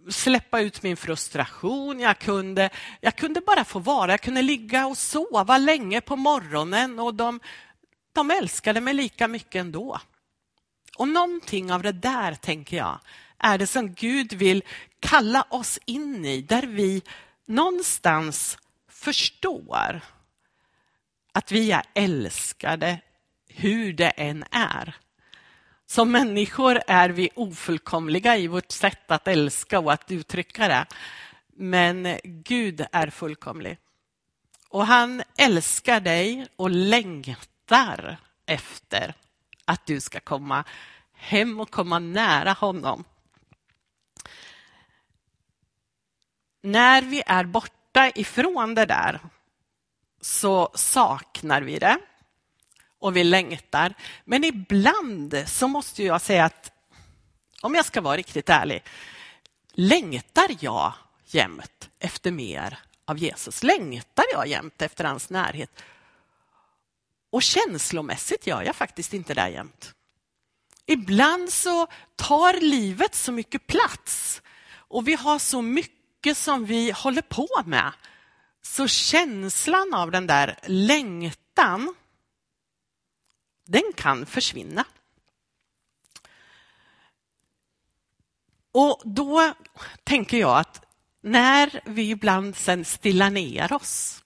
släppa 0.09 0.61
ut 0.61 0.83
min 0.83 0.97
frustration. 0.97 2.01
Jag 2.01 2.19
kunde, 2.19 2.71
jag 3.01 3.17
kunde 3.17 3.41
bara 3.41 3.65
få 3.65 3.79
vara. 3.79 4.11
Jag 4.11 4.21
kunde 4.21 4.43
ligga 4.43 4.87
och 4.87 4.99
sova 4.99 5.59
länge 5.59 6.01
på 6.01 6.17
morgonen 6.17 6.99
och 6.99 7.15
de, 7.15 7.41
de 8.13 8.31
älskade 8.31 8.81
mig 8.81 8.95
lika 8.95 9.29
mycket 9.29 9.61
ändå. 9.61 10.01
Och 11.01 11.09
någonting 11.09 11.73
av 11.73 11.83
det 11.83 11.93
där, 11.93 12.35
tänker 12.35 12.77
jag, 12.77 13.01
är 13.39 13.59
det 13.59 13.67
som 13.67 13.93
Gud 13.93 14.33
vill 14.33 14.63
kalla 15.01 15.47
oss 15.51 15.79
in 15.85 16.25
i, 16.25 16.43
där 16.43 16.63
vi 16.63 17.03
någonstans 17.47 18.59
förstår 18.89 20.01
att 21.33 21.53
vi 21.53 21.73
är 21.73 21.83
älskade 21.95 23.01
hur 23.49 23.93
det 23.93 24.09
än 24.09 24.45
är. 24.51 24.97
Som 25.87 26.13
människor 26.13 26.81
är 26.87 27.09
vi 27.09 27.31
ofullkomliga 27.35 28.37
i 28.37 28.47
vårt 28.47 28.73
sätt 28.73 29.11
att 29.11 29.29
älska 29.29 29.79
och 29.79 29.93
att 29.93 30.11
uttrycka 30.11 30.69
det. 30.69 30.87
Men 31.57 32.19
Gud 32.25 32.87
är 32.93 33.11
fullkomlig. 33.11 33.79
Och 34.69 34.87
han 34.87 35.23
älskar 35.39 36.01
dig 36.01 36.47
och 36.57 36.71
längtar 36.71 38.17
efter 38.47 39.15
att 39.71 39.87
du 39.87 40.01
ska 40.01 40.21
komma 40.21 40.65
hem 41.13 41.61
och 41.61 41.71
komma 41.71 41.99
nära 41.99 42.53
honom. 42.53 43.05
När 46.63 47.03
vi 47.03 47.23
är 47.27 47.45
borta 47.45 48.11
ifrån 48.15 48.75
det 48.75 48.87
där 48.87 49.21
så 50.21 50.71
saknar 50.75 51.63
vi 51.63 51.79
det 51.79 51.99
och 52.99 53.17
vi 53.17 53.25
längtar. 53.25 53.95
Men 54.25 54.45
ibland 54.45 55.45
så 55.47 55.69
måste 55.69 56.03
jag 56.05 56.21
säga 56.21 56.45
att, 56.45 56.73
om 57.63 57.75
jag 57.75 57.85
ska 57.85 58.01
vara 58.01 58.17
riktigt 58.17 58.49
ärlig, 58.49 58.83
längtar 59.73 60.47
jag 60.61 60.93
jämt 61.27 61.91
efter 61.99 62.31
mer 62.31 62.79
av 63.05 63.19
Jesus? 63.19 63.63
Längtar 63.63 64.25
jag 64.33 64.47
jämt 64.47 64.83
efter 64.83 65.05
hans 65.05 65.31
närhet? 65.31 65.83
Och 67.31 67.43
känslomässigt 67.43 68.47
gör 68.47 68.63
jag 68.63 68.77
faktiskt 68.77 69.15
inte 69.15 69.35
det 69.35 69.49
jämt. 69.49 69.95
Ibland 70.87 71.53
så 71.53 71.87
tar 72.17 72.61
livet 72.61 73.15
så 73.15 73.33
mycket 73.33 73.67
plats 73.67 74.43
och 74.73 75.09
vi 75.09 75.15
har 75.15 75.39
så 75.39 75.63
mycket 75.63 76.37
som 76.37 76.65
vi 76.65 76.91
håller 76.91 77.23
på 77.23 77.49
med 77.65 77.93
så 78.63 78.89
känslan 78.89 79.95
av 79.95 80.11
den 80.11 80.27
där 80.27 80.59
längtan, 80.67 81.95
den 83.65 83.93
kan 83.97 84.27
försvinna. 84.27 84.85
Och 88.73 89.03
då 89.05 89.55
tänker 90.05 90.39
jag 90.39 90.59
att 90.59 90.87
när 91.21 91.81
vi 91.85 92.11
ibland 92.11 92.57
sen 92.57 92.85
stillar 92.85 93.31
ner 93.31 93.73
oss, 93.73 94.25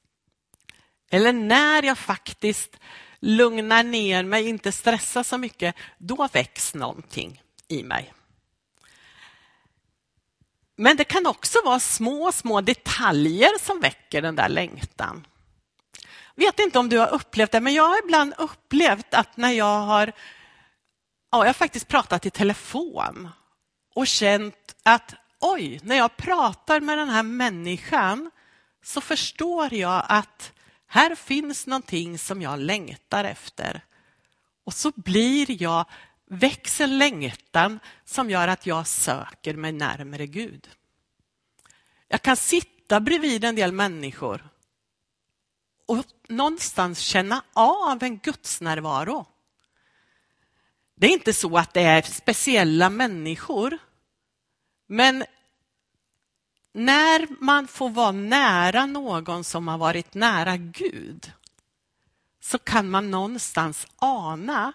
eller 1.15 1.33
när 1.33 1.83
jag 1.83 1.99
faktiskt 1.99 2.77
lugnar 3.21 3.83
ner 3.83 4.25
mig, 4.25 4.49
inte 4.49 4.73
stressar 4.73 5.23
så 5.23 5.39
mycket, 5.39 5.75
då 5.99 6.29
väcks 6.33 6.75
någonting 6.75 7.43
i 7.69 7.83
mig. 7.83 8.13
Men 10.77 10.97
det 10.97 11.05
kan 11.05 11.27
också 11.27 11.59
vara 11.65 11.81
små, 11.81 12.33
små 12.33 12.61
detaljer 12.61 13.51
som 13.61 13.81
väcker 13.81 14.23
den 14.23 14.37
där 14.37 14.49
längtan. 14.49 15.27
Jag 16.35 16.45
vet 16.45 16.59
inte 16.59 16.79
om 16.79 16.89
du 16.89 16.99
har 16.99 17.15
upplevt 17.15 17.53
det, 17.53 17.61
men 17.61 17.75
jag 17.75 17.89
har 17.89 18.05
ibland 18.05 18.35
upplevt 18.39 19.15
att 19.15 19.37
när 19.37 19.53
jag 19.53 19.81
har, 19.81 20.13
ja, 21.31 21.39
jag 21.39 21.47
har 21.47 21.53
faktiskt 21.53 21.89
pratat 21.89 22.27
i 22.27 22.31
telefon 22.31 23.29
och 23.95 24.07
känt 24.07 24.77
att 24.83 25.15
oj, 25.41 25.81
när 25.83 25.97
jag 25.97 26.17
pratar 26.17 26.81
med 26.81 26.99
den 26.99 27.09
här 27.09 27.23
människan 27.23 28.31
så 28.85 29.01
förstår 29.01 29.75
jag 29.75 30.05
att 30.09 30.53
här 30.95 31.15
finns 31.15 31.67
någonting 31.67 32.19
som 32.19 32.43
jag 32.43 32.59
längtar 32.59 33.25
efter. 33.25 33.85
Och 34.65 34.75
så 34.75 34.93
blir 34.97 35.63
jag 35.63 35.85
väcks 36.31 36.81
en 36.81 36.99
längtan 36.99 37.79
som 38.05 38.31
gör 38.31 38.49
att 38.49 38.67
jag 38.67 38.87
söker 38.87 39.55
mig 39.55 39.73
närmare 39.73 40.27
Gud. 40.27 40.69
Jag 42.09 42.23
kan 42.23 42.37
sitta 42.37 43.01
bredvid 43.01 43.45
en 43.45 43.57
del 43.57 43.73
människor 43.73 44.49
och 45.87 46.05
någonstans 46.29 46.99
känna 46.99 47.43
av 47.53 48.03
en 48.03 48.19
gudsnärvaro. 48.19 49.27
Det 50.97 51.07
är 51.07 51.11
inte 51.11 51.33
så 51.33 51.59
att 51.59 51.75
det 51.75 51.83
är 51.83 52.03
speciella 52.03 52.91
människor, 52.91 53.79
men 54.87 55.25
när 56.75 57.45
man 57.45 57.69
får 57.69 57.91
vara 57.91 58.13
nära 58.13 58.87
någon 58.87 59.45
som 59.45 59.69
har 59.69 59.79
varit 59.79 60.15
nära 60.15 60.57
Gud 60.57 61.33
så 62.41 62.59
kan 62.59 62.91
man 62.91 63.11
någonstans 63.11 63.87
ana 63.97 64.73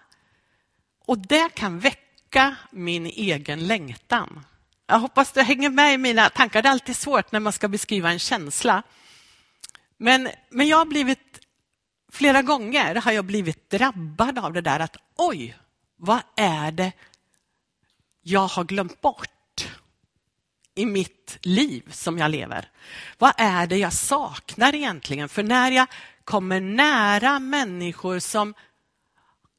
och 1.06 1.18
det 1.18 1.54
kan 1.54 1.78
väcka 1.78 2.56
min 2.70 3.06
egen 3.06 3.66
längtan. 3.66 4.46
Jag 4.86 4.98
hoppas 4.98 5.32
du 5.32 5.42
hänger 5.42 5.70
med 5.70 5.94
i 5.94 5.98
mina 5.98 6.28
tankar. 6.28 6.62
Det 6.62 6.68
är 6.68 6.72
alltid 6.72 6.96
svårt 6.96 7.32
när 7.32 7.40
man 7.40 7.52
ska 7.52 7.68
beskriva 7.68 8.10
en 8.10 8.18
känsla. 8.18 8.82
Men, 9.96 10.28
men 10.50 10.68
jag 10.68 10.76
har 10.76 10.86
blivit, 10.86 11.40
flera 12.12 12.42
gånger 12.42 12.94
har 12.94 13.12
jag 13.12 13.24
blivit 13.24 13.70
drabbad 13.70 14.38
av 14.38 14.52
det 14.52 14.60
där 14.60 14.80
att 14.80 14.96
oj, 15.16 15.58
vad 15.96 16.20
är 16.36 16.72
det 16.72 16.92
jag 18.22 18.46
har 18.46 18.64
glömt 18.64 19.00
bort 19.00 19.39
i 20.80 20.86
mitt 20.86 21.38
liv 21.42 21.82
som 21.90 22.18
jag 22.18 22.30
lever? 22.30 22.68
Vad 23.18 23.32
är 23.36 23.66
det 23.66 23.76
jag 23.76 23.92
saknar 23.92 24.74
egentligen? 24.74 25.28
För 25.28 25.42
när 25.42 25.70
jag 25.70 25.86
kommer 26.24 26.60
nära 26.60 27.38
människor 27.38 28.18
som 28.18 28.54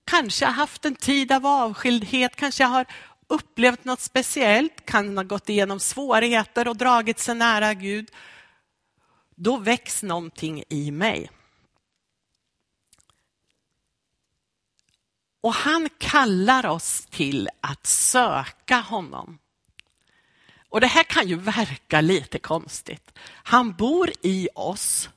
kanske 0.06 0.46
har 0.46 0.54
haft 0.54 0.86
en 0.86 0.96
tid 0.96 1.32
av 1.32 1.46
avskildhet, 1.46 2.36
kanske 2.36 2.64
har 2.64 2.86
upplevt 3.28 3.86
något 3.86 4.02
speciellt, 4.02 4.86
kan 4.86 5.18
ha 5.18 5.24
gått 5.24 5.50
igenom 5.50 5.80
svårigheter 5.80 6.68
och 6.68 6.78
dragit 6.78 7.20
sig 7.20 7.36
nära 7.36 7.74
Gud, 7.74 8.12
då 9.36 9.58
väcks 9.58 10.04
någonting 10.04 10.64
i 10.70 10.92
mig. 10.92 11.30
Och 15.42 15.54
han 15.54 15.90
kallar 15.98 16.66
oss 16.66 17.06
till 17.10 17.50
att 17.62 17.86
söka 17.86 18.76
honom. 18.80 19.38
Och 20.72 20.82
det 20.82 20.88
här 20.88 21.04
kan 21.04 21.28
ju 21.28 21.36
verka 21.36 22.02
lite 22.02 22.40
konstigt. 22.40 23.12
Han 23.44 23.74
bor 23.74 24.12
i 24.22 24.50
oss. 24.56 25.10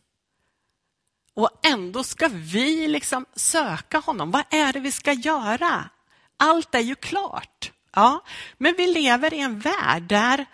Och 1.34 1.50
ändå 1.62 2.04
ska 2.04 2.28
vi 2.28 2.88
liksom 2.88 3.26
söka 3.34 3.98
honom. 3.98 4.30
Vad 4.30 4.44
är 4.50 4.72
det 4.72 4.80
vi 4.80 4.92
ska 4.92 5.12
göra? 5.12 5.90
Allt 6.36 6.74
är 6.74 6.80
ju 6.80 6.94
klart. 6.94 7.72
Ja, 7.92 8.24
men 8.58 8.74
vi 8.76 8.86
lever 8.86 9.34
i 9.34 9.40
en 9.40 9.58
värld 9.58 10.02
där, 10.02 10.46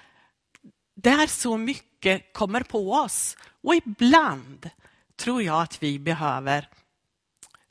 där 0.96 1.26
så 1.26 1.56
mycket 1.56 2.32
kommer 2.32 2.60
på 2.60 2.92
oss. 2.92 3.36
Och 3.62 3.74
ibland 3.74 4.70
tror 5.16 5.42
jag 5.42 5.62
att 5.62 5.82
vi 5.82 5.98
behöver 5.98 6.68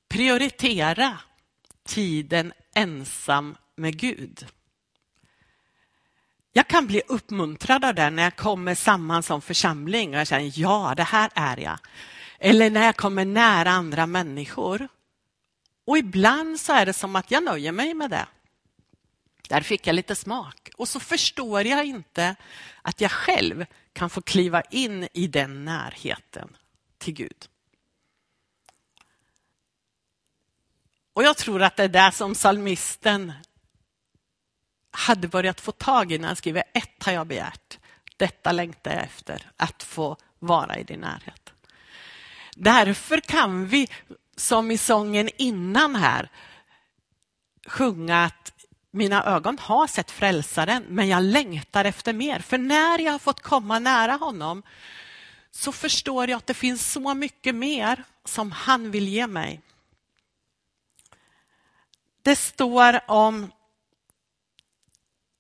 prioritera 0.10 1.18
tiden 1.86 2.54
ensam 2.76 3.58
med 3.76 4.00
Gud. 4.00 4.46
Jag 6.52 6.68
kan 6.68 6.88
bli 6.88 7.02
uppmuntrad 7.08 7.86
av 7.86 7.96
det 7.96 8.10
när 8.10 8.24
jag 8.24 8.36
kommer 8.36 8.76
samman 8.76 9.24
som 9.24 9.42
församling 9.42 10.14
och 10.14 10.20
jag 10.20 10.28
känner 10.28 10.52
ja, 10.56 10.94
det 10.98 11.04
här 11.04 11.30
är 11.34 11.58
jag. 11.58 11.80
Eller 12.40 12.70
när 12.70 12.86
jag 12.86 12.98
kommer 12.98 13.26
nära 13.26 13.72
andra 13.72 14.06
människor. 14.06 14.88
Och 15.86 15.98
ibland 15.98 16.60
så 16.60 16.74
är 16.74 16.86
det 16.86 16.94
som 16.94 17.16
att 17.16 17.32
jag 17.32 17.44
nöjer 17.44 17.72
mig 17.72 17.94
med 17.94 18.10
det. 18.10 18.28
Där 19.50 19.62
fick 19.62 19.88
jag 19.88 19.94
lite 19.94 20.16
smak. 20.16 20.70
Och 20.78 20.88
så 20.88 21.00
förstår 21.00 21.62
jag 21.62 21.86
inte 21.86 22.36
att 22.82 23.02
jag 23.02 23.12
själv 23.12 23.66
kan 23.94 24.10
få 24.10 24.22
kliva 24.22 24.62
in 24.62 25.08
i 25.14 25.28
den 25.28 25.66
närheten 25.66 26.58
till 26.98 27.14
Gud. 27.14 27.50
Och 31.14 31.24
jag 31.24 31.38
tror 31.38 31.62
att 31.62 31.76
det 31.76 31.84
är 31.84 31.88
det 31.88 32.12
som 32.12 32.36
salmisten 32.36 33.34
hade 34.92 35.28
börjat 35.28 35.62
få 35.62 35.72
tag 35.72 36.12
i 36.12 36.18
när 36.18 36.28
han 36.28 36.36
skriver 36.36 36.64
ett 36.74 37.04
har 37.04 37.12
jag 37.12 37.28
begärt. 37.28 37.78
Detta 38.18 38.52
längtar 38.52 38.92
jag 38.92 39.04
efter, 39.04 39.52
att 39.58 39.84
få 39.84 40.18
vara 40.40 40.78
i 40.78 40.84
din 40.84 41.00
närhet. 41.00 41.54
Därför 42.56 43.20
kan 43.20 43.68
vi, 43.68 43.88
som 44.36 44.72
i 44.72 44.78
sången 44.78 45.30
innan 45.38 45.96
här, 45.96 46.30
sjunga 47.68 48.24
att 48.24 48.54
mina 48.92 49.24
ögon 49.24 49.58
har 49.60 49.88
sett 49.88 50.12
frälsaren, 50.12 50.86
men 50.90 51.08
jag 51.08 51.24
längtar 51.24 51.86
efter 51.86 52.14
mer. 52.14 52.40
För 52.40 52.58
när 52.58 53.00
jag 53.00 53.12
har 53.12 53.20
fått 53.20 53.42
komma 53.42 53.80
nära 53.80 54.14
honom 54.14 54.64
så 55.52 55.72
förstår 55.72 56.30
jag 56.30 56.38
att 56.38 56.48
det 56.48 56.54
finns 56.54 56.92
så 56.92 57.14
mycket 57.14 57.56
mer 57.56 58.04
som 58.26 58.52
han 58.52 58.92
vill 58.92 59.08
ge 59.08 59.28
mig. 59.28 59.62
Det 62.22 62.36
står 62.36 63.00
om 63.12 63.52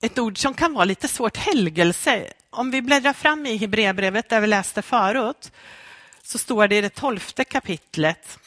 ett 0.01 0.19
ord 0.19 0.37
som 0.37 0.53
kan 0.53 0.73
vara 0.73 0.85
lite 0.85 1.07
svårt, 1.07 1.37
helgelse. 1.37 2.33
Om 2.49 2.71
vi 2.71 2.81
bläddrar 2.81 3.13
fram 3.13 3.45
i 3.45 3.57
Hebreerbrevet 3.57 4.29
där 4.29 4.41
vi 4.41 4.47
läste 4.47 4.81
förut 4.81 5.51
så 6.21 6.37
står 6.37 6.67
det 6.67 6.75
i 6.75 6.81
det 6.81 6.89
tolfte 6.89 7.43
kapitlet 7.43 8.39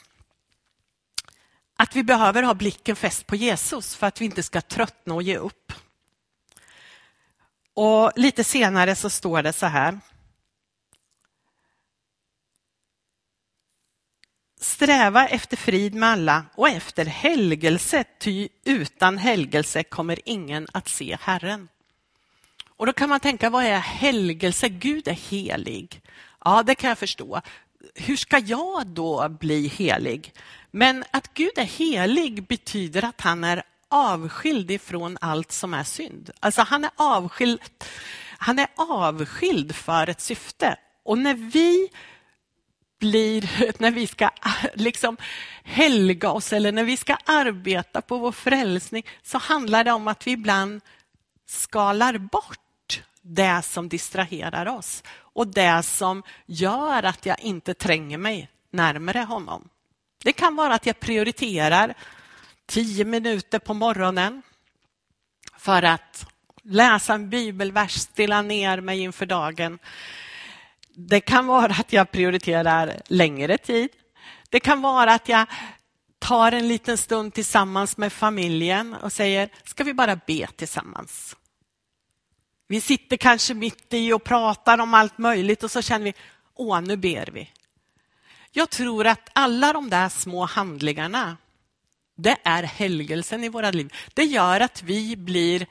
att 1.77 1.96
vi 1.96 2.03
behöver 2.03 2.42
ha 2.42 2.55
blicken 2.55 2.96
fäst 2.96 3.27
på 3.27 3.37
Jesus 3.37 3.96
för 3.96 4.07
att 4.07 4.20
vi 4.20 4.24
inte 4.24 4.42
ska 4.42 4.61
tröttna 4.61 5.14
och 5.14 5.22
ge 5.22 5.37
upp. 5.37 5.72
Och 7.74 8.12
lite 8.16 8.44
senare 8.44 8.94
så 8.94 9.11
står 9.11 9.42
det 9.42 9.53
så 9.53 9.66
här. 9.66 10.00
Sträva 14.62 15.29
efter 15.29 15.57
frid 15.57 15.94
med 15.94 16.09
alla 16.09 16.44
och 16.55 16.68
efter 16.68 17.05
helgelse, 17.05 18.05
ty 18.18 18.48
utan 18.64 19.18
helgelse 19.18 19.83
kommer 19.83 20.18
ingen 20.25 20.66
att 20.72 20.88
se 20.88 21.16
Herren. 21.20 21.68
Och 22.77 22.87
då 22.87 22.92
kan 22.92 23.09
man 23.09 23.20
tänka, 23.20 23.51
vad 23.51 23.64
är 23.64 23.79
helgelse? 23.79 24.68
Gud 24.68 25.09
är 25.09 25.12
helig. 25.12 26.01
Ja, 26.44 26.62
det 26.62 26.75
kan 26.75 26.88
jag 26.88 26.98
förstå. 26.98 27.40
Hur 27.94 28.16
ska 28.16 28.38
jag 28.38 28.87
då 28.87 29.29
bli 29.29 29.66
helig? 29.68 30.35
Men 30.70 31.05
att 31.11 31.35
Gud 31.35 31.53
är 31.57 31.64
helig 31.64 32.46
betyder 32.46 33.05
att 33.05 33.20
han 33.20 33.44
är 33.44 33.62
avskild 33.88 34.70
ifrån 34.70 35.18
allt 35.20 35.53
som 35.53 35.75
är 35.75 35.85
synd. 35.85 36.31
Alltså 36.40 36.62
han 36.62 36.85
är 36.85 36.90
avskild, 36.96 37.61
han 38.38 38.59
är 38.59 38.68
avskild 38.77 39.75
för 39.75 40.11
ett 40.11 40.20
syfte. 40.20 40.77
Och 41.05 41.18
när 41.18 41.35
vi 41.35 41.88
blir, 43.03 43.73
när 43.79 43.91
vi 43.91 44.07
ska 44.07 44.31
liksom 44.75 45.17
helga 45.65 46.31
oss 46.31 46.53
eller 46.53 46.73
när 46.73 46.85
vi 46.85 46.97
ska 46.97 47.17
arbeta 47.25 48.01
på 48.03 48.19
vår 48.19 48.33
frälsning 48.33 49.07
så 49.23 49.38
handlar 49.38 49.85
det 49.85 49.93
om 49.93 50.09
att 50.09 50.27
vi 50.27 50.31
ibland 50.31 50.81
skalar 51.47 52.19
bort 52.19 53.03
det 53.23 53.62
som 53.62 53.88
distraherar 53.88 54.67
oss 54.67 55.03
och 55.35 55.47
det 55.47 55.83
som 55.83 56.23
gör 56.47 57.03
att 57.03 57.27
jag 57.27 57.41
inte 57.41 57.75
tränger 57.75 58.19
mig 58.19 58.49
närmare 58.71 59.19
honom. 59.19 59.69
Det 60.25 60.33
kan 60.33 60.57
vara 60.57 60.75
att 60.75 60.87
jag 60.87 61.01
prioriterar 61.01 61.95
tio 62.67 63.05
minuter 63.05 63.59
på 63.59 63.75
morgonen 63.75 64.43
för 65.57 65.83
att 65.83 66.27
läsa 66.62 67.15
en 67.15 67.31
bibelvers, 67.31 67.93
stilla 67.93 68.43
ner 68.43 68.81
mig 68.81 69.01
inför 69.01 69.27
dagen. 69.27 69.79
Det 70.94 71.20
kan 71.20 71.46
vara 71.46 71.72
att 71.72 71.92
jag 71.92 72.11
prioriterar 72.11 73.00
längre 73.07 73.59
tid. 73.59 73.88
Det 74.50 74.61
kan 74.61 74.83
vara 74.83 75.14
att 75.14 75.28
jag 75.28 75.46
tar 76.18 76.52
en 76.52 76.68
liten 76.68 76.98
stund 76.98 77.35
tillsammans 77.35 77.96
med 77.96 78.12
familjen 78.12 78.94
och 78.94 79.12
säger, 79.12 79.48
ska 79.64 79.85
vi 79.85 79.94
bara 79.94 80.16
be 80.16 80.46
tillsammans? 80.46 81.37
Vi 82.68 82.81
sitter 82.81 83.16
kanske 83.16 83.55
mitt 83.55 83.94
i 83.94 84.12
och 84.12 84.24
pratar 84.24 84.78
om 84.78 84.94
allt 84.94 85.18
möjligt 85.18 85.62
och 85.62 85.70
så 85.70 85.83
känner 85.83 86.05
vi, 86.05 86.14
åh, 86.55 86.81
nu 86.81 86.96
ber 86.96 87.26
vi. 87.33 87.50
Jag 88.52 88.70
tror 88.70 89.07
att 89.07 89.28
alla 89.33 89.72
de 89.72 89.90
där 89.90 90.09
små 90.09 90.44
handlingarna, 90.44 91.37
det 92.16 92.37
är 92.44 92.62
helgelsen 92.62 93.44
i 93.44 93.48
våra 93.48 93.70
liv. 93.70 93.94
Det 94.14 94.24
gör 94.24 94.61
att 94.61 94.83
vi 94.83 95.16
blir, 95.16 95.66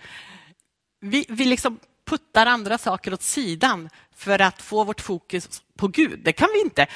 vi, 0.99 1.25
vi 1.29 1.45
liksom 1.45 1.79
puttar 2.11 2.45
andra 2.45 2.77
saker 2.77 3.13
åt 3.13 3.21
sidan 3.21 3.89
för 4.15 4.41
att 4.41 4.61
få 4.61 4.83
vårt 4.83 5.01
fokus 5.01 5.61
på 5.77 5.87
Gud. 5.87 6.19
Det 6.23 6.33
kan 6.33 6.49
vi 6.53 6.61
inte. 6.61 6.87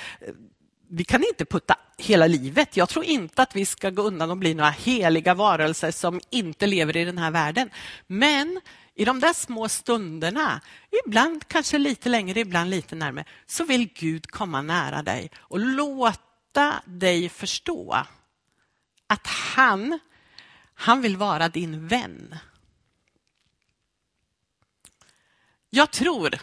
Vi 0.90 1.04
kan 1.04 1.24
inte 1.24 1.46
putta 1.46 1.76
hela 1.98 2.28
livet. 2.28 2.78
Jag 2.78 2.90
tror 2.90 3.06
inte 3.06 3.42
att 3.42 3.56
vi 3.56 3.66
ska 3.66 3.90
gå 3.90 4.02
undan 4.02 4.32
och 4.32 4.38
bli 4.38 4.54
några 4.54 4.70
heliga 4.70 5.34
varelser 5.34 5.92
som 5.92 6.22
inte 6.30 6.68
lever 6.68 6.98
i 6.98 7.06
den 7.06 7.18
här 7.18 7.32
världen. 7.32 7.70
Men 8.08 8.62
i 8.96 9.06
de 9.06 9.20
där 9.20 9.34
små 9.34 9.70
stunderna, 9.70 10.62
ibland 11.06 11.48
kanske 11.48 11.78
lite 11.78 12.10
längre, 12.10 12.40
ibland 12.40 12.70
lite 12.70 12.96
närmare, 12.96 13.26
så 13.46 13.66
vill 13.66 13.90
Gud 13.94 14.32
komma 14.32 14.62
nära 14.62 15.04
dig 15.04 15.32
och 15.38 15.60
låta 15.60 16.82
dig 16.86 17.30
förstå 17.30 18.06
att 19.08 19.28
han, 19.28 20.00
han 20.74 21.02
vill 21.02 21.18
vara 21.18 21.50
din 21.50 21.88
vän. 21.88 22.36
Jag 25.76 25.92
tror 25.92 26.40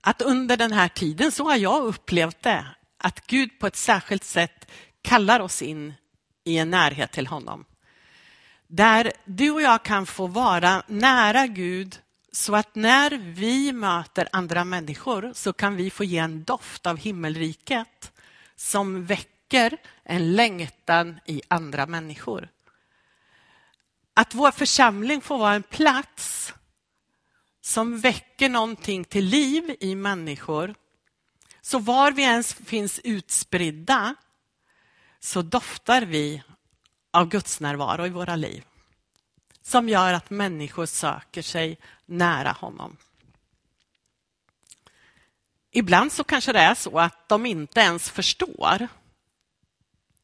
att 0.00 0.22
under 0.22 0.56
den 0.56 0.72
här 0.72 0.88
tiden, 0.88 1.32
så 1.32 1.44
har 1.44 1.56
jag 1.56 1.84
upplevt 1.84 2.42
det, 2.42 2.66
att 2.98 3.26
Gud 3.26 3.58
på 3.58 3.66
ett 3.66 3.76
särskilt 3.76 4.24
sätt 4.24 4.70
kallar 5.02 5.40
oss 5.40 5.62
in 5.62 5.94
i 6.44 6.58
en 6.58 6.70
närhet 6.70 7.12
till 7.12 7.26
honom. 7.26 7.64
Där 8.66 9.12
du 9.24 9.50
och 9.50 9.62
jag 9.62 9.82
kan 9.82 10.06
få 10.06 10.26
vara 10.26 10.82
nära 10.86 11.46
Gud 11.46 11.98
så 12.32 12.56
att 12.56 12.74
när 12.74 13.10
vi 13.10 13.72
möter 13.72 14.28
andra 14.32 14.64
människor 14.64 15.32
så 15.34 15.52
kan 15.52 15.76
vi 15.76 15.90
få 15.90 16.04
ge 16.04 16.18
en 16.18 16.44
doft 16.44 16.86
av 16.86 16.96
himmelriket 16.96 18.12
som 18.56 19.04
väcker 19.04 19.76
en 20.04 20.32
längtan 20.32 21.20
i 21.26 21.42
andra 21.48 21.86
människor. 21.86 22.48
Att 24.14 24.34
vår 24.34 24.50
församling 24.50 25.20
får 25.20 25.38
vara 25.38 25.54
en 25.54 25.62
plats 25.62 26.54
som 27.62 27.98
väcker 27.98 28.48
någonting 28.48 29.04
till 29.04 29.24
liv 29.24 29.76
i 29.80 29.94
människor. 29.94 30.74
Så 31.60 31.78
var 31.78 32.12
vi 32.12 32.22
ens 32.22 32.54
finns 32.54 33.00
utspridda 33.04 34.14
så 35.20 35.42
doftar 35.42 36.02
vi 36.02 36.42
av 37.10 37.28
Guds 37.28 37.60
närvaro 37.60 38.06
i 38.06 38.10
våra 38.10 38.36
liv. 38.36 38.64
som 39.64 39.88
gör 39.88 40.12
att 40.12 40.30
människor 40.30 40.86
söker 40.86 41.42
sig 41.42 41.78
nära 42.06 42.52
honom. 42.52 42.96
Ibland 45.70 46.12
så 46.12 46.24
kanske 46.24 46.52
det 46.52 46.58
är 46.58 46.74
så 46.74 46.98
att 46.98 47.28
de 47.28 47.46
inte 47.46 47.80
ens 47.80 48.10
förstår 48.10 48.88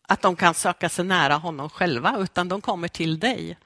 att 0.03 0.22
de 0.22 0.37
kan 0.37 0.55
söka 0.55 0.88
sig 0.88 1.05
nära 1.05 1.35
honom 1.35 1.70
själva, 1.70 2.18
utan 2.18 2.48
de 2.48 2.61
kommer 2.61 2.88
till 2.88 3.18
dig. 3.18 3.59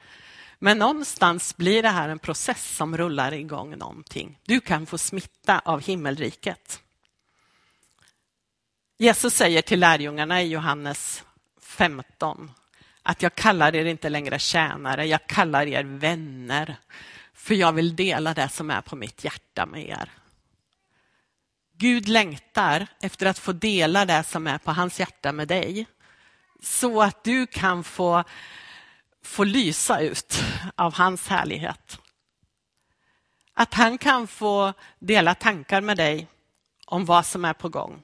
Men 0.64 0.78
någonstans 0.78 1.56
blir 1.56 1.82
det 1.82 1.88
här 1.88 2.08
en 2.08 2.18
process 2.18 2.76
som 2.76 2.96
rullar 2.96 3.32
igång 3.32 3.78
någonting. 3.78 4.38
Du 4.44 4.60
kan 4.60 4.86
få 4.86 4.98
smitta 4.98 5.58
av 5.58 5.80
himmelriket. 5.80 6.80
Jesus 8.98 9.34
säger 9.34 9.62
till 9.62 9.80
lärjungarna 9.80 10.42
i 10.42 10.48
Johannes 10.48 11.24
15 11.60 12.50
att 13.02 13.22
jag 13.22 13.34
kallar 13.34 13.76
er 13.76 13.84
inte 13.84 14.08
längre 14.08 14.38
tjänare, 14.38 15.06
jag 15.06 15.26
kallar 15.26 15.66
er 15.66 15.84
vänner. 15.84 16.76
För 17.34 17.54
jag 17.54 17.72
vill 17.72 17.96
dela 17.96 18.34
det 18.34 18.48
som 18.48 18.70
är 18.70 18.80
på 18.80 18.96
mitt 18.96 19.24
hjärta 19.24 19.66
med 19.66 19.88
er. 19.88 20.10
Gud 21.76 22.08
längtar 22.08 22.86
efter 23.00 23.26
att 23.26 23.38
få 23.38 23.52
dela 23.52 24.04
det 24.04 24.24
som 24.24 24.46
är 24.46 24.58
på 24.58 24.72
hans 24.72 25.00
hjärta 25.00 25.32
med 25.32 25.48
dig. 25.48 25.86
Så 26.60 27.02
att 27.02 27.24
du 27.24 27.46
kan 27.46 27.84
få, 27.84 28.24
få 29.22 29.44
lysa 29.44 30.00
ut 30.00 30.42
av 30.74 30.94
hans 30.94 31.28
härlighet. 31.28 31.98
Att 33.54 33.74
han 33.74 33.98
kan 33.98 34.26
få 34.26 34.72
dela 34.98 35.34
tankar 35.34 35.80
med 35.80 35.96
dig 35.96 36.28
om 36.86 37.04
vad 37.04 37.26
som 37.26 37.44
är 37.44 37.52
på 37.52 37.68
gång. 37.68 38.02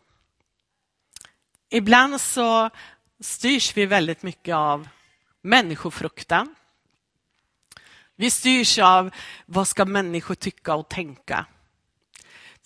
Ibland 1.70 2.20
så 2.20 2.70
styrs 3.20 3.76
vi 3.76 3.86
väldigt 3.86 4.22
mycket 4.22 4.54
av 4.54 4.88
människofruktan. 5.42 6.54
Vi 8.16 8.30
styrs 8.30 8.78
av 8.78 9.10
vad 9.46 9.68
ska 9.68 9.84
människor 9.84 10.34
tycka 10.34 10.74
och 10.74 10.88
tänka. 10.88 11.46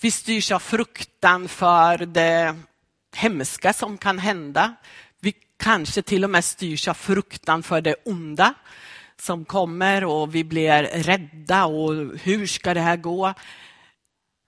Vi 0.01 0.11
styrs 0.11 0.53
av 0.53 0.59
fruktan 0.59 1.49
för 1.49 1.99
det 1.99 2.57
hemska 3.17 3.73
som 3.73 3.99
kan 3.99 4.19
hända. 4.19 4.75
Kanske 5.63 6.03
till 6.03 6.25
och 6.25 6.31
med 6.31 6.45
styrs 6.45 6.89
av 6.89 6.95
fruktan 6.95 7.63
för 7.63 7.81
det 7.81 7.95
onda 8.05 8.55
som 9.17 9.45
kommer 9.45 10.05
och 10.05 10.35
vi 10.35 10.45
blir 10.45 10.83
rädda 10.83 11.65
och 11.65 12.19
hur 12.19 12.47
ska 12.47 12.75
det 12.75 12.81
här 12.81 12.97
gå? 12.97 13.35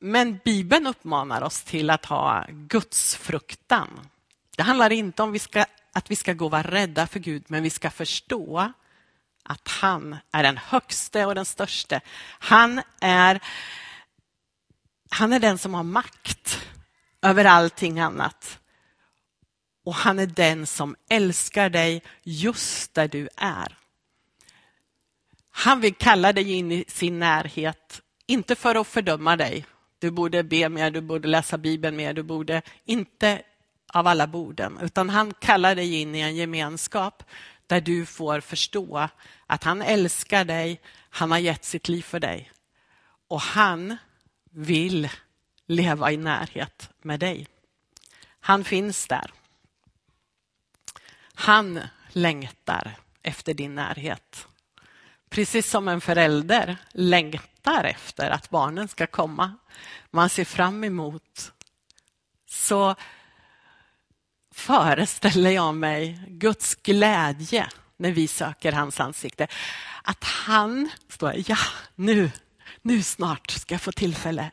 Men 0.00 0.38
Bibeln 0.44 0.86
uppmanar 0.86 1.42
oss 1.42 1.62
till 1.62 1.90
att 1.90 2.04
ha 2.04 2.46
Guds 2.48 3.16
fruktan. 3.16 4.00
Det 4.56 4.62
handlar 4.62 4.92
inte 4.92 5.22
om 5.22 5.32
vi 5.32 5.38
ska, 5.38 5.64
att 5.92 6.10
vi 6.10 6.16
ska 6.16 6.32
gå 6.32 6.44
och 6.44 6.50
vara 6.50 6.62
rädda 6.62 7.06
för 7.06 7.20
Gud, 7.20 7.44
men 7.46 7.62
vi 7.62 7.70
ska 7.70 7.90
förstå 7.90 8.72
att 9.42 9.68
han 9.68 10.16
är 10.32 10.42
den 10.42 10.56
högste 10.56 11.26
och 11.26 11.34
den 11.34 11.44
störste. 11.44 12.00
Han 12.38 12.80
är, 13.00 13.40
han 15.10 15.32
är 15.32 15.40
den 15.40 15.58
som 15.58 15.74
har 15.74 15.82
makt 15.82 16.68
över 17.22 17.44
allting 17.44 18.00
annat. 18.00 18.58
Och 19.84 19.94
han 19.94 20.18
är 20.18 20.26
den 20.26 20.66
som 20.66 20.96
älskar 21.08 21.70
dig 21.70 22.02
just 22.22 22.94
där 22.94 23.08
du 23.08 23.28
är. 23.36 23.76
Han 25.50 25.80
vill 25.80 25.94
kalla 25.94 26.32
dig 26.32 26.52
in 26.52 26.72
i 26.72 26.84
sin 26.88 27.18
närhet, 27.18 28.02
inte 28.26 28.54
för 28.54 28.74
att 28.74 28.86
fördöma 28.86 29.36
dig. 29.36 29.66
Du 29.98 30.10
borde 30.10 30.42
be 30.42 30.68
mer, 30.68 30.90
du 30.90 31.00
borde 31.00 31.28
läsa 31.28 31.58
Bibeln 31.58 31.96
mer, 31.96 32.14
du 32.14 32.22
borde 32.22 32.62
inte 32.84 33.42
av 33.92 34.06
alla 34.06 34.26
borden, 34.26 34.78
utan 34.82 35.10
han 35.10 35.34
kallar 35.34 35.74
dig 35.74 36.00
in 36.00 36.14
i 36.14 36.20
en 36.20 36.36
gemenskap 36.36 37.22
där 37.66 37.80
du 37.80 38.06
får 38.06 38.40
förstå 38.40 39.08
att 39.46 39.64
han 39.64 39.82
älskar 39.82 40.44
dig, 40.44 40.80
han 41.10 41.30
har 41.30 41.38
gett 41.38 41.64
sitt 41.64 41.88
liv 41.88 42.02
för 42.02 42.20
dig 42.20 42.50
och 43.28 43.40
han 43.40 43.96
vill 44.50 45.08
leva 45.66 46.12
i 46.12 46.16
närhet 46.16 46.90
med 47.02 47.20
dig. 47.20 47.46
Han 48.40 48.64
finns 48.64 49.06
där. 49.06 49.30
Han 51.34 51.80
längtar 52.08 52.96
efter 53.22 53.54
din 53.54 53.74
närhet. 53.74 54.48
Precis 55.30 55.70
som 55.70 55.88
en 55.88 56.00
förälder 56.00 56.76
längtar 56.92 57.84
efter 57.84 58.30
att 58.30 58.50
barnen 58.50 58.88
ska 58.88 59.06
komma. 59.06 59.52
Man 60.10 60.28
ser 60.28 60.44
fram 60.44 60.84
emot. 60.84 61.52
Så 62.46 62.94
föreställer 64.54 65.50
jag 65.50 65.74
mig 65.74 66.24
Guds 66.28 66.74
glädje 66.74 67.68
när 67.96 68.12
vi 68.12 68.28
söker 68.28 68.72
hans 68.72 69.00
ansikte. 69.00 69.48
Att 70.02 70.24
han 70.24 70.90
står, 71.08 71.34
ja 71.46 71.56
nu, 71.94 72.30
nu 72.82 73.02
snart 73.02 73.50
ska 73.50 73.74
jag 73.74 73.82
få 73.82 73.92
tillfälle 73.92 74.50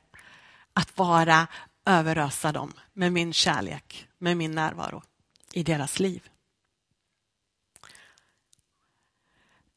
att 0.74 0.98
vara 0.98 1.48
överösa 1.86 2.52
dem 2.52 2.74
med 2.94 3.14
min 3.14 3.34
kärlek, 3.34 4.08
med 4.18 4.38
min 4.38 4.52
närvaro 4.52 5.04
i 5.54 5.64
deras 5.64 6.00
liv. 6.00 6.31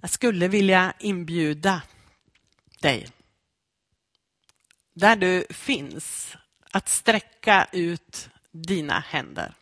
Jag 0.04 0.10
skulle 0.10 0.48
vilja 0.48 0.92
inbjuda 0.98 1.82
dig, 2.80 3.08
där 4.94 5.16
du 5.16 5.46
finns, 5.50 6.36
att 6.70 6.88
sträcka 6.88 7.68
ut 7.72 8.28
dina 8.50 8.98
händer. 9.00 9.54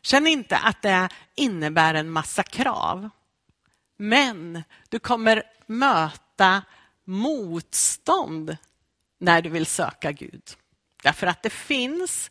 Känn 0.00 0.26
inte 0.26 0.56
att 0.56 0.82
det 0.82 1.08
innebär 1.34 1.94
en 1.94 2.10
massa 2.10 2.42
krav. 2.42 3.10
Men 3.96 4.62
du 4.88 4.98
kommer 4.98 5.42
möta 5.66 6.62
motstånd 7.04 8.56
när 9.18 9.42
du 9.42 9.50
vill 9.50 9.66
söka 9.66 10.12
Gud. 10.12 10.44
Därför 11.02 11.26
att 11.26 11.42
det 11.42 11.50
finns 11.50 12.30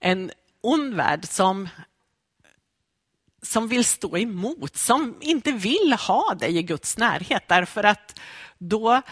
en 0.00 0.30
ond 0.60 0.94
värld 0.94 1.24
som, 1.24 1.68
som 3.44 3.68
vill 3.68 3.84
stå 3.84 4.18
emot, 4.18 4.76
som 4.76 5.16
inte 5.20 5.52
vill 5.52 5.92
ha 5.92 6.34
dig 6.34 6.56
i 6.56 6.62
Guds 6.62 6.96
närhet. 6.98 7.44
Därför 7.48 7.84
att 7.84 8.20
då 8.58 9.02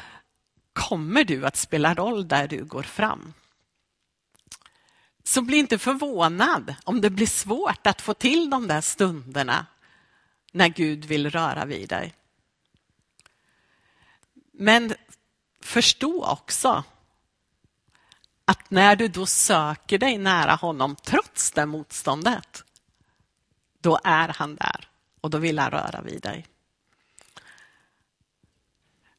kommer 0.73 1.25
du 1.25 1.47
att 1.47 1.57
spela 1.57 1.95
roll 1.95 2.29
där 2.29 2.49
du 2.49 2.64
går 2.64 2.83
fram. 2.83 3.33
Så 5.25 5.42
bli 5.42 5.57
inte 5.57 5.79
förvånad 5.79 6.75
om 6.85 7.01
det 7.01 7.11
blir 7.11 7.27
svårt 7.27 7.87
att 7.87 8.01
få 8.01 8.14
till 8.14 8.51
de 8.51 8.68
där 8.68 8.81
stunderna 8.81 9.66
när 10.53 10.68
Gud 10.68 11.05
vill 11.05 11.31
röra 11.31 11.64
vid 11.64 11.88
dig. 11.88 12.14
Men 14.53 14.95
förstå 15.61 16.27
också 16.27 16.85
att 18.45 18.71
när 18.71 18.97
du 18.97 19.09
då 19.09 19.27
söker 19.27 19.99
dig 19.99 20.18
nära 20.18 20.55
honom 20.55 20.97
trots 20.97 21.51
det 21.51 21.66
motståndet, 21.66 22.64
då 23.83 23.99
är 24.05 24.29
han 24.29 24.57
där 24.57 24.88
och 25.21 25.31
då 25.31 25.38
vill 25.38 25.59
han 25.59 25.71
röra 25.71 26.03
vid 26.03 26.23
dig. 26.23 26.47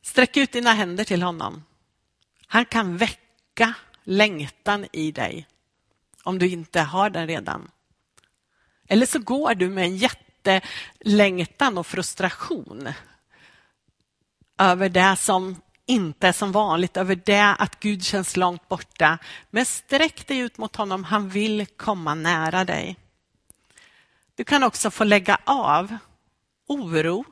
Sträck 0.01 0.37
ut 0.37 0.51
dina 0.51 0.73
händer 0.73 1.03
till 1.03 1.23
honom. 1.23 1.63
Han 2.47 2.65
kan 2.65 2.97
väcka 2.97 3.73
längtan 4.03 4.87
i 4.91 5.11
dig 5.11 5.47
om 6.23 6.39
du 6.39 6.49
inte 6.49 6.81
har 6.81 7.09
den 7.09 7.27
redan. 7.27 7.71
Eller 8.87 9.05
så 9.05 9.19
går 9.19 9.55
du 9.55 9.69
med 9.69 9.83
en 9.83 9.97
jättelängtan 9.97 11.77
och 11.77 11.87
frustration 11.87 12.89
över 14.57 14.89
det 14.89 15.15
som 15.15 15.61
inte 15.85 16.27
är 16.27 16.31
som 16.31 16.51
vanligt, 16.51 16.97
över 16.97 17.15
det 17.25 17.55
att 17.59 17.79
Gud 17.79 18.03
känns 18.03 18.37
långt 18.37 18.69
borta. 18.69 19.17
Men 19.49 19.65
sträck 19.65 20.27
dig 20.27 20.37
ut 20.37 20.57
mot 20.57 20.75
honom, 20.75 21.03
han 21.03 21.29
vill 21.29 21.65
komma 21.65 22.15
nära 22.15 22.65
dig. 22.65 22.97
Du 24.35 24.43
kan 24.43 24.63
också 24.63 24.91
få 24.91 25.03
lägga 25.03 25.37
av 25.43 25.97
oro, 26.67 27.25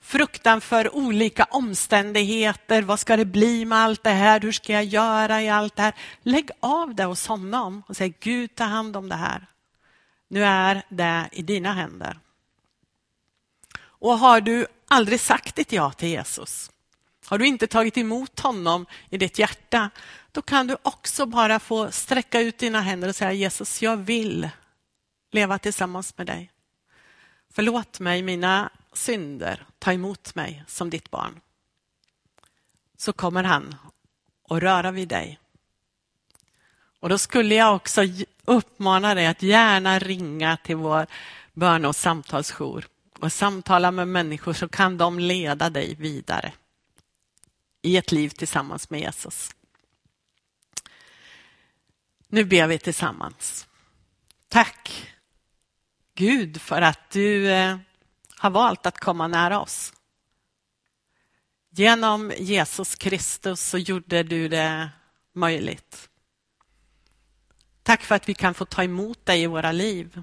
fruktan 0.00 0.60
för 0.60 0.94
olika 0.94 1.44
omständigheter. 1.44 2.82
Vad 2.82 3.00
ska 3.00 3.16
det 3.16 3.24
bli 3.24 3.64
med 3.64 3.78
allt 3.78 4.02
det 4.02 4.10
här? 4.10 4.40
Hur 4.40 4.52
ska 4.52 4.72
jag 4.72 4.84
göra 4.84 5.42
i 5.42 5.48
allt 5.48 5.76
det 5.76 5.82
här? 5.82 5.94
Lägg 6.22 6.50
av 6.60 6.94
det 6.94 7.04
hos 7.04 7.26
honom 7.26 7.82
och 7.88 7.96
säg 7.96 8.14
Gud 8.20 8.54
ta 8.54 8.64
hand 8.64 8.96
om 8.96 9.08
det 9.08 9.14
här. 9.14 9.46
Nu 10.28 10.44
är 10.44 10.82
det 10.88 11.28
i 11.32 11.42
dina 11.42 11.72
händer. 11.72 12.18
Och 13.78 14.18
har 14.18 14.40
du 14.40 14.66
aldrig 14.88 15.20
sagt 15.20 15.58
ett 15.58 15.72
ja 15.72 15.92
till 15.92 16.08
Jesus, 16.08 16.70
har 17.26 17.38
du 17.38 17.46
inte 17.46 17.66
tagit 17.66 17.98
emot 17.98 18.40
honom 18.40 18.86
i 19.10 19.18
ditt 19.18 19.38
hjärta, 19.38 19.90
då 20.32 20.42
kan 20.42 20.66
du 20.66 20.76
också 20.82 21.26
bara 21.26 21.60
få 21.60 21.90
sträcka 21.90 22.40
ut 22.40 22.58
dina 22.58 22.80
händer 22.80 23.08
och 23.08 23.16
säga 23.16 23.32
Jesus, 23.32 23.82
jag 23.82 23.96
vill 23.96 24.48
leva 25.34 25.58
tillsammans 25.58 26.18
med 26.18 26.26
dig. 26.26 26.50
Förlåt 27.50 28.00
mig 28.00 28.22
mina 28.22 28.70
synder, 28.92 29.66
ta 29.78 29.92
emot 29.92 30.34
mig 30.34 30.64
som 30.66 30.90
ditt 30.90 31.10
barn. 31.10 31.40
Så 32.96 33.12
kommer 33.12 33.44
han 33.44 33.76
att 34.48 34.62
röra 34.62 34.90
vid 34.90 35.08
dig. 35.08 35.38
Och 37.00 37.08
då 37.08 37.18
skulle 37.18 37.54
jag 37.54 37.76
också 37.76 38.02
uppmana 38.44 39.14
dig 39.14 39.26
att 39.26 39.42
gärna 39.42 39.98
ringa 39.98 40.56
till 40.56 40.76
vår 40.76 41.06
bön 41.52 41.84
och 41.84 41.96
samtalsjour 41.96 42.86
och 43.18 43.32
samtala 43.32 43.90
med 43.90 44.08
människor 44.08 44.52
så 44.52 44.68
kan 44.68 44.98
de 44.98 45.18
leda 45.18 45.70
dig 45.70 45.94
vidare 45.94 46.52
i 47.82 47.96
ett 47.96 48.12
liv 48.12 48.28
tillsammans 48.28 48.90
med 48.90 49.00
Jesus. 49.00 49.50
Nu 52.28 52.44
ber 52.44 52.66
vi 52.66 52.78
tillsammans. 52.78 53.66
Tack 54.48 55.13
Gud 56.14 56.60
för 56.60 56.82
att 56.82 57.10
du 57.10 57.50
eh, 57.50 57.76
har 58.36 58.50
valt 58.50 58.86
att 58.86 59.00
komma 59.00 59.28
nära 59.28 59.60
oss. 59.60 59.92
Genom 61.70 62.32
Jesus 62.38 62.94
Kristus 62.94 63.60
så 63.60 63.78
gjorde 63.78 64.22
du 64.22 64.48
det 64.48 64.90
möjligt. 65.32 66.08
Tack 67.82 68.02
för 68.02 68.14
att 68.14 68.28
vi 68.28 68.34
kan 68.34 68.54
få 68.54 68.64
ta 68.64 68.84
emot 68.84 69.26
dig 69.26 69.42
i 69.42 69.46
våra 69.46 69.72
liv. 69.72 70.22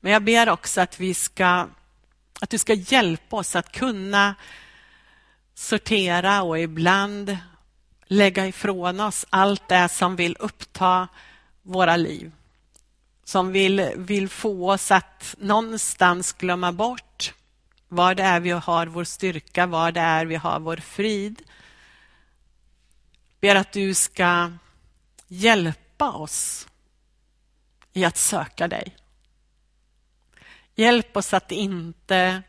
Men 0.00 0.12
jag 0.12 0.24
ber 0.24 0.48
också 0.48 0.80
att, 0.80 1.00
vi 1.00 1.14
ska, 1.14 1.68
att 2.40 2.50
du 2.50 2.58
ska 2.58 2.74
hjälpa 2.74 3.36
oss 3.36 3.56
att 3.56 3.72
kunna 3.72 4.34
sortera 5.54 6.42
och 6.42 6.58
ibland 6.58 7.38
lägga 8.06 8.46
ifrån 8.46 9.00
oss 9.00 9.26
allt 9.30 9.68
det 9.68 9.88
som 9.88 10.16
vill 10.16 10.36
uppta 10.40 11.08
våra 11.62 11.96
liv. 11.96 12.32
Som 13.26 13.52
vill, 13.52 13.92
vill 13.96 14.28
få 14.28 14.72
oss 14.72 14.90
att 14.90 15.34
någonstans 15.38 16.32
glömma 16.32 16.72
bort 16.72 17.34
var 17.88 18.14
det 18.14 18.22
är 18.22 18.40
vi 18.40 18.50
har 18.50 18.86
vår 18.86 19.04
styrka, 19.04 19.66
var 19.66 19.92
det 19.92 20.00
är 20.00 20.26
vi 20.26 20.34
har 20.34 20.60
vår 20.60 20.76
frid. 20.76 21.42
Ber 23.40 23.54
att 23.54 23.72
du 23.72 23.94
ska 23.94 24.52
hjälpa 25.28 26.12
oss 26.12 26.68
i 27.92 28.04
att 28.04 28.16
söka 28.16 28.68
dig. 28.68 28.96
Hjälp 30.74 31.16
oss 31.16 31.34
att 31.34 31.52
inte 31.52 32.42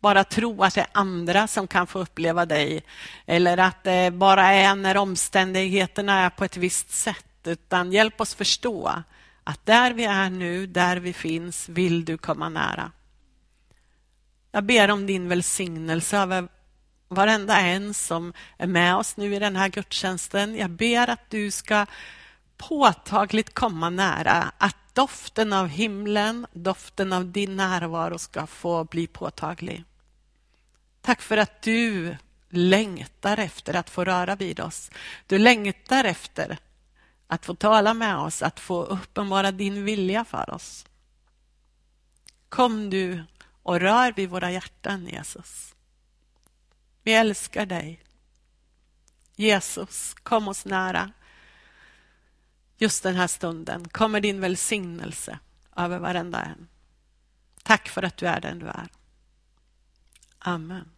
bara 0.00 0.24
tro 0.24 0.62
att 0.62 0.74
det 0.74 0.80
är 0.80 0.90
andra 0.92 1.46
som 1.46 1.66
kan 1.66 1.86
få 1.86 1.98
uppleva 1.98 2.46
dig 2.46 2.82
eller 3.26 3.58
att 3.58 3.84
det 3.84 4.10
bara 4.10 4.46
är 4.46 4.74
när 4.74 4.96
omständigheterna 4.96 6.20
är 6.20 6.30
på 6.30 6.44
ett 6.44 6.56
visst 6.56 6.90
sätt, 6.90 7.26
utan 7.44 7.92
hjälp 7.92 8.20
oss 8.20 8.34
förstå 8.34 9.02
att 9.48 9.66
där 9.66 9.90
vi 9.90 10.04
är 10.04 10.30
nu, 10.30 10.66
där 10.66 10.96
vi 10.96 11.12
finns, 11.12 11.68
vill 11.68 12.04
du 12.04 12.18
komma 12.18 12.48
nära. 12.48 12.92
Jag 14.52 14.64
ber 14.64 14.90
om 14.90 15.06
din 15.06 15.28
välsignelse 15.28 16.16
över 16.16 16.48
varenda 17.08 17.60
en 17.60 17.94
som 17.94 18.32
är 18.56 18.66
med 18.66 18.96
oss 18.96 19.16
nu 19.16 19.34
i 19.34 19.38
den 19.38 19.56
här 19.56 19.68
gudstjänsten. 19.68 20.56
Jag 20.56 20.70
ber 20.70 21.10
att 21.10 21.30
du 21.30 21.50
ska 21.50 21.86
påtagligt 22.56 23.54
komma 23.54 23.90
nära, 23.90 24.52
att 24.58 24.76
doften 24.94 25.52
av 25.52 25.68
himlen, 25.68 26.46
doften 26.52 27.12
av 27.12 27.32
din 27.32 27.56
närvaro 27.56 28.18
ska 28.18 28.46
få 28.46 28.84
bli 28.84 29.06
påtaglig. 29.06 29.84
Tack 31.00 31.22
för 31.22 31.36
att 31.36 31.62
du 31.62 32.16
längtar 32.48 33.38
efter 33.38 33.76
att 33.76 33.90
få 33.90 34.04
röra 34.04 34.36
vid 34.36 34.60
oss. 34.60 34.90
Du 35.26 35.38
längtar 35.38 36.04
efter 36.04 36.58
att 37.28 37.46
få 37.46 37.54
tala 37.54 37.94
med 37.94 38.16
oss, 38.16 38.42
att 38.42 38.60
få 38.60 38.84
uppenbara 38.84 39.52
din 39.52 39.84
vilja 39.84 40.24
för 40.24 40.50
oss. 40.54 40.86
Kom 42.48 42.90
du 42.90 43.24
och 43.62 43.80
rör 43.80 44.12
vid 44.12 44.28
våra 44.30 44.50
hjärtan, 44.50 45.06
Jesus. 45.06 45.74
Vi 47.02 47.12
älskar 47.12 47.66
dig. 47.66 48.02
Jesus, 49.36 50.14
kom 50.14 50.48
oss 50.48 50.64
nära. 50.64 51.12
Just 52.76 53.02
den 53.02 53.14
här 53.14 53.26
stunden 53.26 53.88
kommer 53.88 54.20
din 54.20 54.40
välsignelse 54.40 55.38
över 55.76 55.98
varenda 55.98 56.42
en. 56.42 56.68
Tack 57.62 57.88
för 57.88 58.02
att 58.02 58.16
du 58.16 58.26
är 58.26 58.40
den 58.40 58.58
du 58.58 58.66
är. 58.66 58.88
Amen. 60.38 60.90